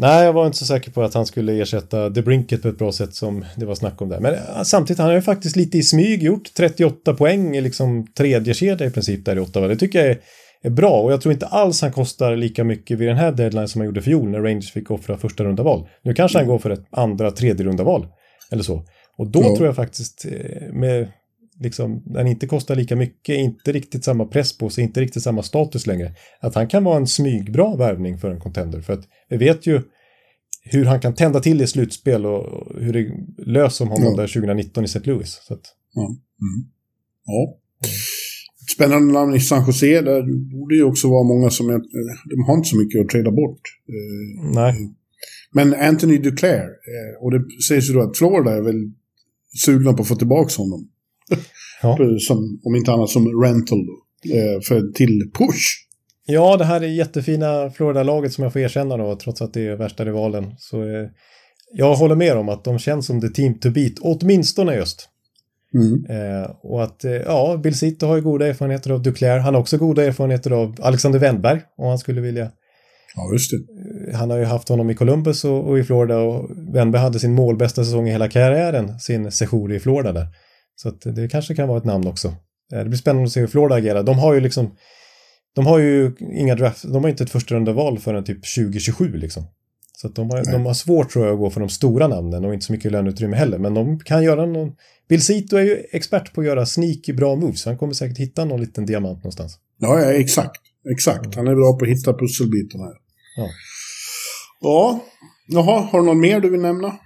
[0.00, 2.78] Nej, jag var inte så säker på att han skulle ersätta The Brinket på ett
[2.78, 4.20] bra sätt som det var snack om där.
[4.20, 8.06] Men eh, samtidigt, han har ju faktiskt lite i smyg gjort 38 poäng i liksom
[8.06, 9.68] tredje kedja i princip där i Ottawa.
[9.68, 10.18] Det tycker jag är,
[10.62, 13.68] är, bra och jag tror inte alls han kostar lika mycket vid den här deadline
[13.68, 15.88] som han gjorde för fjol när Rangers fick offra första runda val.
[16.02, 18.06] Nu kanske han går för ett andra, tredje runda val
[18.52, 18.84] eller så.
[19.18, 19.56] Och då ja.
[19.56, 21.08] tror jag faktiskt eh, med
[21.60, 25.42] liksom, den inte kostar lika mycket, inte riktigt samma press på sig, inte riktigt samma
[25.42, 26.14] status längre.
[26.40, 28.80] Att han kan vara en smygbra värvning för en contender.
[28.80, 29.82] För att vi vet ju
[30.62, 33.10] hur han kan tända till i slutspel och hur det
[33.46, 34.20] löser om honom ja.
[34.20, 35.00] där 2019 i St.
[35.04, 35.40] Louis.
[35.42, 35.62] Så att...
[35.94, 36.06] ja.
[36.06, 36.70] Mm.
[37.24, 37.58] ja.
[38.74, 41.78] Spännande namn i San Jose, där borde ju också vara många som är,
[42.36, 43.60] de har inte så mycket att trada bort.
[43.88, 44.94] Eh, Nej.
[45.52, 48.92] Men Anthony Duclair, eh, och det sägs ju då att Florida är väl
[49.64, 50.88] sugna på att få tillbaka honom.
[51.82, 51.98] Ja.
[52.18, 53.78] som, om inte annat som rental
[54.34, 55.88] eh, för till push.
[56.26, 59.76] Ja, det här är jättefina Florida-laget som jag får erkänna då, trots att det är
[59.76, 60.54] värsta rivalen.
[60.58, 61.08] Så eh,
[61.74, 65.08] jag håller med om att de känns som the team to beat, åtminstone just.
[65.74, 66.04] Mm.
[66.10, 69.38] Eh, och att, eh, ja, Bill Cito har ju goda erfarenheter av Duclair.
[69.38, 72.50] Han har också goda erfarenheter av Alexander Wennberg, om han skulle vilja.
[73.16, 73.56] Ja, just det.
[74.10, 77.18] Eh, han har ju haft honom i Columbus och, och i Florida och Wennberg hade
[77.18, 80.26] sin målbästa säsong i hela karriären, sin sejour i Florida där.
[80.82, 82.28] Så det kanske kan vara ett namn också.
[82.72, 84.02] Eh, det blir spännande att se hur Florida agerar.
[84.02, 84.76] De har ju liksom
[85.54, 89.16] de har ju inga draft, de har inte ett första runda val förrän typ 2027
[89.16, 89.44] liksom.
[89.96, 92.54] Så de, har, de har svårt tror jag att gå för de stora namnen och
[92.54, 93.58] inte så mycket löneutrymme heller.
[93.58, 94.72] Men de kan göra någon...
[95.08, 97.64] Bill Cito är ju expert på att göra sneaky bra moves.
[97.64, 99.58] Han kommer säkert hitta någon liten diamant någonstans.
[99.78, 100.60] Ja, ja exakt.
[100.92, 101.34] Exakt.
[101.34, 102.84] Han är bra på att hitta pusselbitarna.
[103.36, 103.48] Ja.
[104.60, 105.00] Ja.
[105.48, 106.98] Jaha, har du någon mer du vill nämna?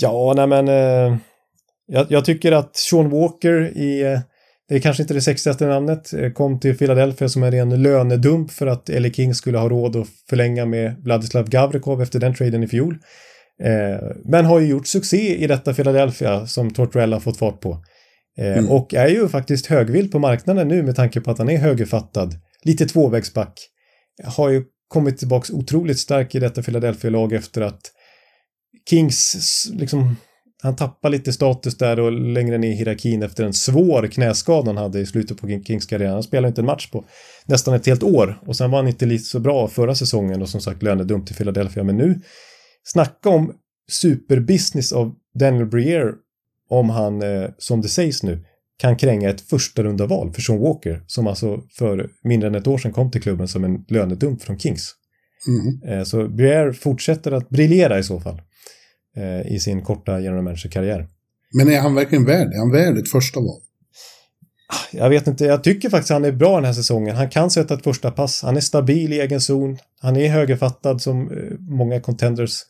[0.00, 0.68] Ja, nej men...
[0.68, 1.18] Eh,
[1.88, 4.02] jag, jag, tycker att Sean Walker i...
[4.02, 4.20] Eh,
[4.68, 8.50] det är kanske inte det sexigaste namnet, eh, kom till Philadelphia som en ren lönedump
[8.50, 12.62] för att Ellie King skulle ha råd att förlänga med Vladislav Gavrikov efter den traden
[12.62, 12.98] i fjol.
[13.62, 17.82] Eh, men har ju gjort succé i detta Philadelphia som Tortorella fått fart på.
[18.38, 18.70] Eh, mm.
[18.70, 22.34] Och är ju faktiskt högvild på marknaden nu med tanke på att han är högerfattad.
[22.64, 23.68] Lite tvåvägsback.
[24.24, 27.80] Har ju kommit tillbaks otroligt stark i detta Philadelphia-lag efter att
[28.90, 30.16] Kings liksom
[30.62, 34.76] han tappar lite status där och längre ner i hierarkin efter en svår knäskada han
[34.76, 36.12] hade i slutet på Kings karriär.
[36.12, 37.04] Han spelade inte en match på
[37.46, 40.48] nästan ett helt år och sen var han inte lite så bra förra säsongen och
[40.48, 41.84] som sagt lönedumt till Philadelphia.
[41.84, 42.20] Men nu,
[42.84, 43.52] snacka om
[43.90, 46.12] superbusiness av Daniel Briere
[46.70, 48.44] om han, eh, som det sägs nu,
[48.78, 52.66] kan kränga ett första runda val för Sean Walker som alltså för mindre än ett
[52.66, 54.94] år sedan kom till klubben som en lönedump från Kings.
[55.48, 56.04] Mm.
[56.04, 58.40] Så Briere fortsätter att briljera i så fall
[59.18, 61.06] eh, i sin korta general manager-karriär.
[61.54, 62.52] Men är han verkligen värd?
[62.52, 63.60] Är han värd ett första val?
[64.92, 67.16] Jag vet inte, jag tycker faktiskt han är bra den här säsongen.
[67.16, 71.02] Han kan sätta ett första pass, han är stabil i egen zon, han är högerfattad
[71.02, 72.62] som eh, många contenders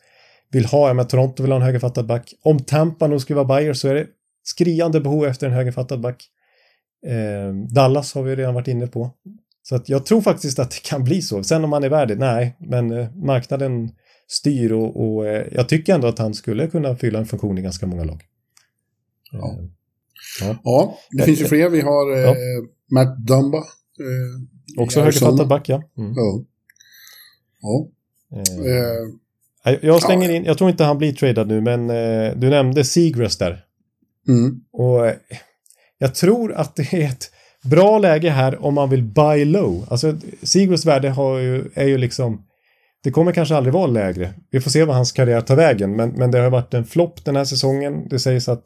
[0.51, 0.87] vill ha.
[0.87, 2.33] Jag menar, Toronto vill ha en högerfattad back.
[2.41, 4.07] Om Tampa nog skulle vara Bayer så är det
[4.43, 6.25] skriande behov efter en högerfattad back.
[7.07, 9.11] Eh, Dallas har vi redan varit inne på.
[9.63, 11.43] Så att jag tror faktiskt att det kan bli så.
[11.43, 13.91] Sen om han är värd det, nej, men eh, marknaden
[14.31, 17.61] styr och, och eh, jag tycker ändå att han skulle kunna fylla en funktion i
[17.61, 18.21] ganska många lag.
[19.31, 19.57] Ja.
[19.59, 19.65] Eh,
[20.41, 20.57] ja.
[20.63, 21.69] Ja, det finns ju fler.
[21.69, 22.35] Vi har eh, Ja.
[22.91, 23.57] Matt Dumba.
[23.57, 25.83] Eh, Också högerfattad back, ja.
[25.97, 26.13] Mm.
[26.15, 26.43] Ja.
[27.61, 27.87] Ja.
[28.65, 29.09] Eh,
[29.65, 32.83] Eh, jag- slänger in, jag tror inte han blir tradad nu, men eh, du nämnde
[32.83, 33.63] Seagrass där.
[34.27, 34.61] mm.
[34.71, 35.15] Och eh,
[35.97, 37.31] jag tror att det är ett
[37.63, 39.85] bra läge här om man vill buy low.
[39.89, 42.45] Alltså Seagrass värde har ju, är ju liksom
[43.03, 44.33] det kommer kanske aldrig vara lägre.
[44.51, 47.25] Vi får se vad hans karriär tar vägen, men, men det har varit en flopp
[47.25, 48.07] den här säsongen.
[48.09, 48.63] Det sägs att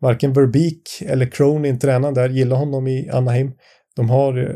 [0.00, 3.52] varken Verbeek eller Cronin, tränaren där, gillar honom i Anaheim.
[3.96, 4.54] De har eh,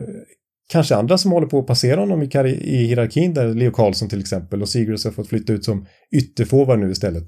[0.68, 4.08] kanske andra som håller på att passera honom i, karri- i hierarkin, där Leo Karlsson
[4.08, 5.86] till exempel, och Seagrass har fått flytta ut som
[6.16, 7.24] ytterforward nu istället.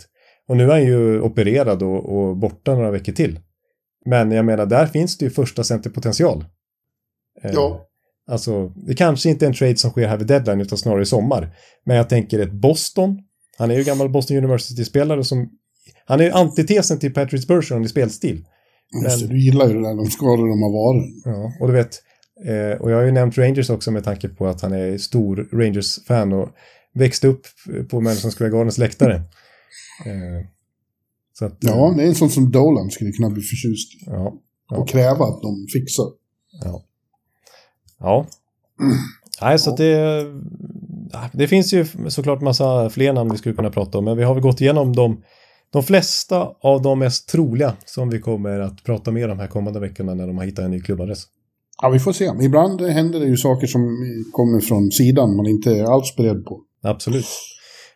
[0.49, 3.41] Och nu är han ju opererad och, och borta några veckor till.
[4.07, 6.45] Men jag menar, där finns det ju första centerpotential.
[7.45, 7.88] Eh, Ja.
[8.29, 11.07] Alltså, det kanske inte är en trade som sker här vid deadline utan snarare i
[11.07, 11.57] sommar.
[11.85, 13.19] Men jag tänker ett Boston.
[13.59, 15.49] Han är ju gammal Boston University-spelare som...
[16.07, 18.45] Han är ju antitesen till Patrick Bergeron i spelstil.
[19.05, 21.23] Just det, du gillar ju det där, de skador de har varit.
[21.25, 22.03] Ja, och du vet,
[22.47, 25.49] eh, och jag har ju nämnt Rangers också med tanke på att han är stor
[25.53, 26.49] Rangers-fan och
[26.95, 27.47] växte upp
[27.91, 29.15] på Madison Square Gardens läktare.
[30.07, 30.47] Eh,
[31.33, 34.05] så att, eh, Ja, det är en sån som Dolan skulle kunna bli förtjust i.
[34.07, 34.35] ja,
[34.71, 34.77] Ja.
[34.77, 36.07] Och kräva att de fixar.
[36.65, 36.85] ja.
[38.01, 38.27] Ja.
[39.43, 40.25] Nej, så det...
[41.33, 44.35] Det finns ju såklart massa fler namn vi skulle kunna prata om, men vi har
[44.35, 45.23] väl gått igenom de,
[45.73, 49.81] de flesta av de mest troliga som vi kommer att prata om de här kommande
[49.81, 51.25] veckorna när de har hittat en ny klubbadress.
[51.83, 52.31] Ja, vi får se.
[52.41, 53.81] Ibland händer det ju saker som
[54.33, 56.61] kommer från sidan man inte är alls beredd på.
[56.83, 57.27] Absolut.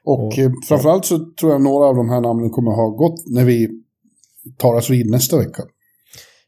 [0.04, 3.26] Och, Och- eh, framförallt så tror jag några av de här namnen kommer ha gått
[3.26, 3.68] när vi
[4.58, 5.62] tar oss vid nästa vecka.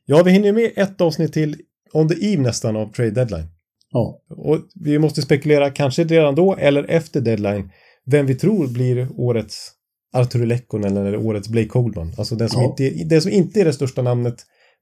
[0.07, 1.57] Ja, vi hinner med ett avsnitt till
[1.95, 3.47] on the eve nästan av trade deadline.
[3.91, 7.71] Ja, Och vi måste spekulera, kanske redan då eller efter deadline,
[8.07, 9.71] vem vi tror blir årets
[10.17, 12.13] Arturi Lekkonen eller årets Blake Coleman.
[12.19, 12.69] Alltså den som, Ja.
[12.79, 14.35] inte, den som inte är det största namnet,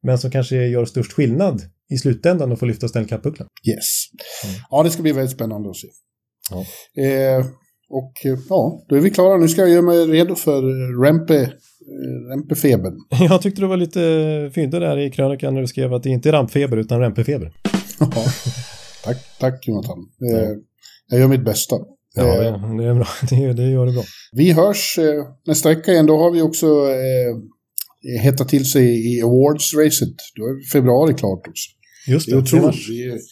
[0.03, 3.49] men som kanske gör störst skillnad i slutändan och får lyfta Stanley Cup-bucklan.
[3.69, 4.05] yes.
[4.71, 5.89] Ja, det ska bli väldigt spännande att se.
[6.51, 6.61] Ja.
[7.03, 7.47] Eh,
[7.91, 9.37] och eh, ja, då är vi klara.
[9.39, 10.63] Nu ska jag göra mig redo för
[11.05, 11.53] Rempe,
[12.31, 12.95] Rempefebern.
[13.29, 16.29] Jag tyckte det var lite fyndig där i krönikan när du skrev att det inte
[16.29, 17.53] är rampfeber utan rämpefeber.
[18.01, 18.13] Ja.
[19.05, 19.99] tack, tack Jonathan.
[20.33, 20.49] Eh,
[21.11, 21.77] jag gör mitt bästa.
[22.15, 23.07] Ja, Eh, det, är bra.
[23.31, 23.37] Det,
[23.71, 24.03] gör det bra.
[24.33, 26.07] Vi hörs eh, nästa vecka igen.
[26.07, 30.17] Då har vi också eh, hettat till sig i awards-racet.
[30.37, 31.69] Då är februari klart också.
[32.09, 33.23] Just Det det, är otroligt.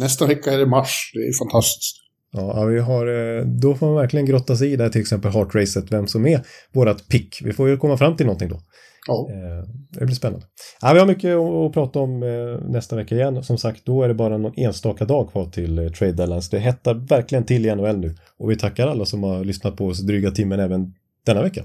[0.00, 1.10] nästa vecka är det mars.
[1.14, 1.96] Det är fantastiskt.
[2.32, 5.86] Ja, vi har, eh, då får man verkligen grotta sig i där till exempel Heart-racet,
[5.92, 6.40] vem som är
[6.74, 7.40] vårat pick.
[7.44, 8.60] Vi får ju komma fram till någonting då.
[9.08, 9.28] Ja.
[9.30, 9.68] Eh,
[9.98, 10.46] Det blir spännande.
[10.80, 13.42] Ja, vi har mycket att prata om eh, nästa vecka igen.
[13.44, 16.50] Som sagt, då är det bara någon enstaka dag kvar till Trade Deadlines.
[16.50, 18.14] Det hettar verkligen till i NHL nu.
[18.38, 20.94] Och vi tackar alla som har lyssnat på oss dryga timmen även
[21.26, 21.62] denna vecka.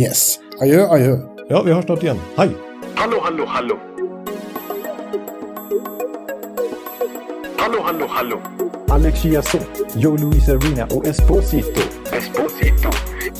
[0.00, 0.38] Yes.
[0.60, 1.18] Adjö, adjö.
[1.48, 2.16] Ja, vi hörs snart igen.
[2.36, 2.48] Hej!
[2.94, 3.78] Hallå, hallå, hallå.
[7.56, 8.40] Hallå, hallå, hallå.
[8.92, 11.80] Alex Chiazot, Joe Luis Arena och Esposito.
[12.12, 12.90] Esposito.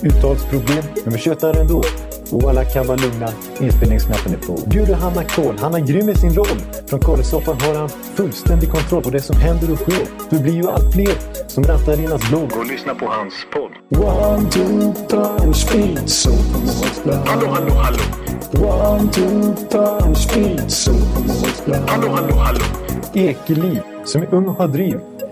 [0.03, 1.83] Uttalsproblem, men vi tjötar ändå.
[2.31, 3.29] Och alla kan vara lugna,
[3.61, 4.59] inspelningsknappen är på.
[4.67, 6.63] Bjuder Hanna Kohl, han är grym i sin roll.
[6.87, 10.07] Från Kållesoffan har han fullständig kontroll på det som händer och sker.
[10.31, 11.15] Det blir ju allt fler
[11.49, 12.53] som rattar in hans blogg.
[12.59, 14.03] Och lyssna på hans podd.
[14.05, 16.31] One, two, time, speed, so
[17.27, 17.99] Hallå, hallå, hallå.
[18.53, 20.93] One, two, time, speed, so
[21.87, 22.65] Hallå, hallå, hallå.
[23.15, 25.01] Ekeliv, som är ung och har driv.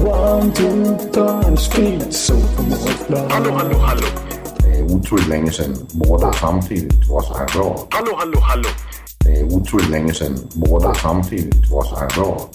[0.00, 3.30] One, two, time, speed, så på målplan.
[3.30, 4.06] Hallå, hallå, hallå.
[4.58, 7.86] Det är otroligt länge sedan båda samtidigt var så här bra.
[7.90, 8.68] Hallå, hallå, hallå.
[9.24, 12.48] Det är otroligt länge sedan båda samtidigt var så här bra.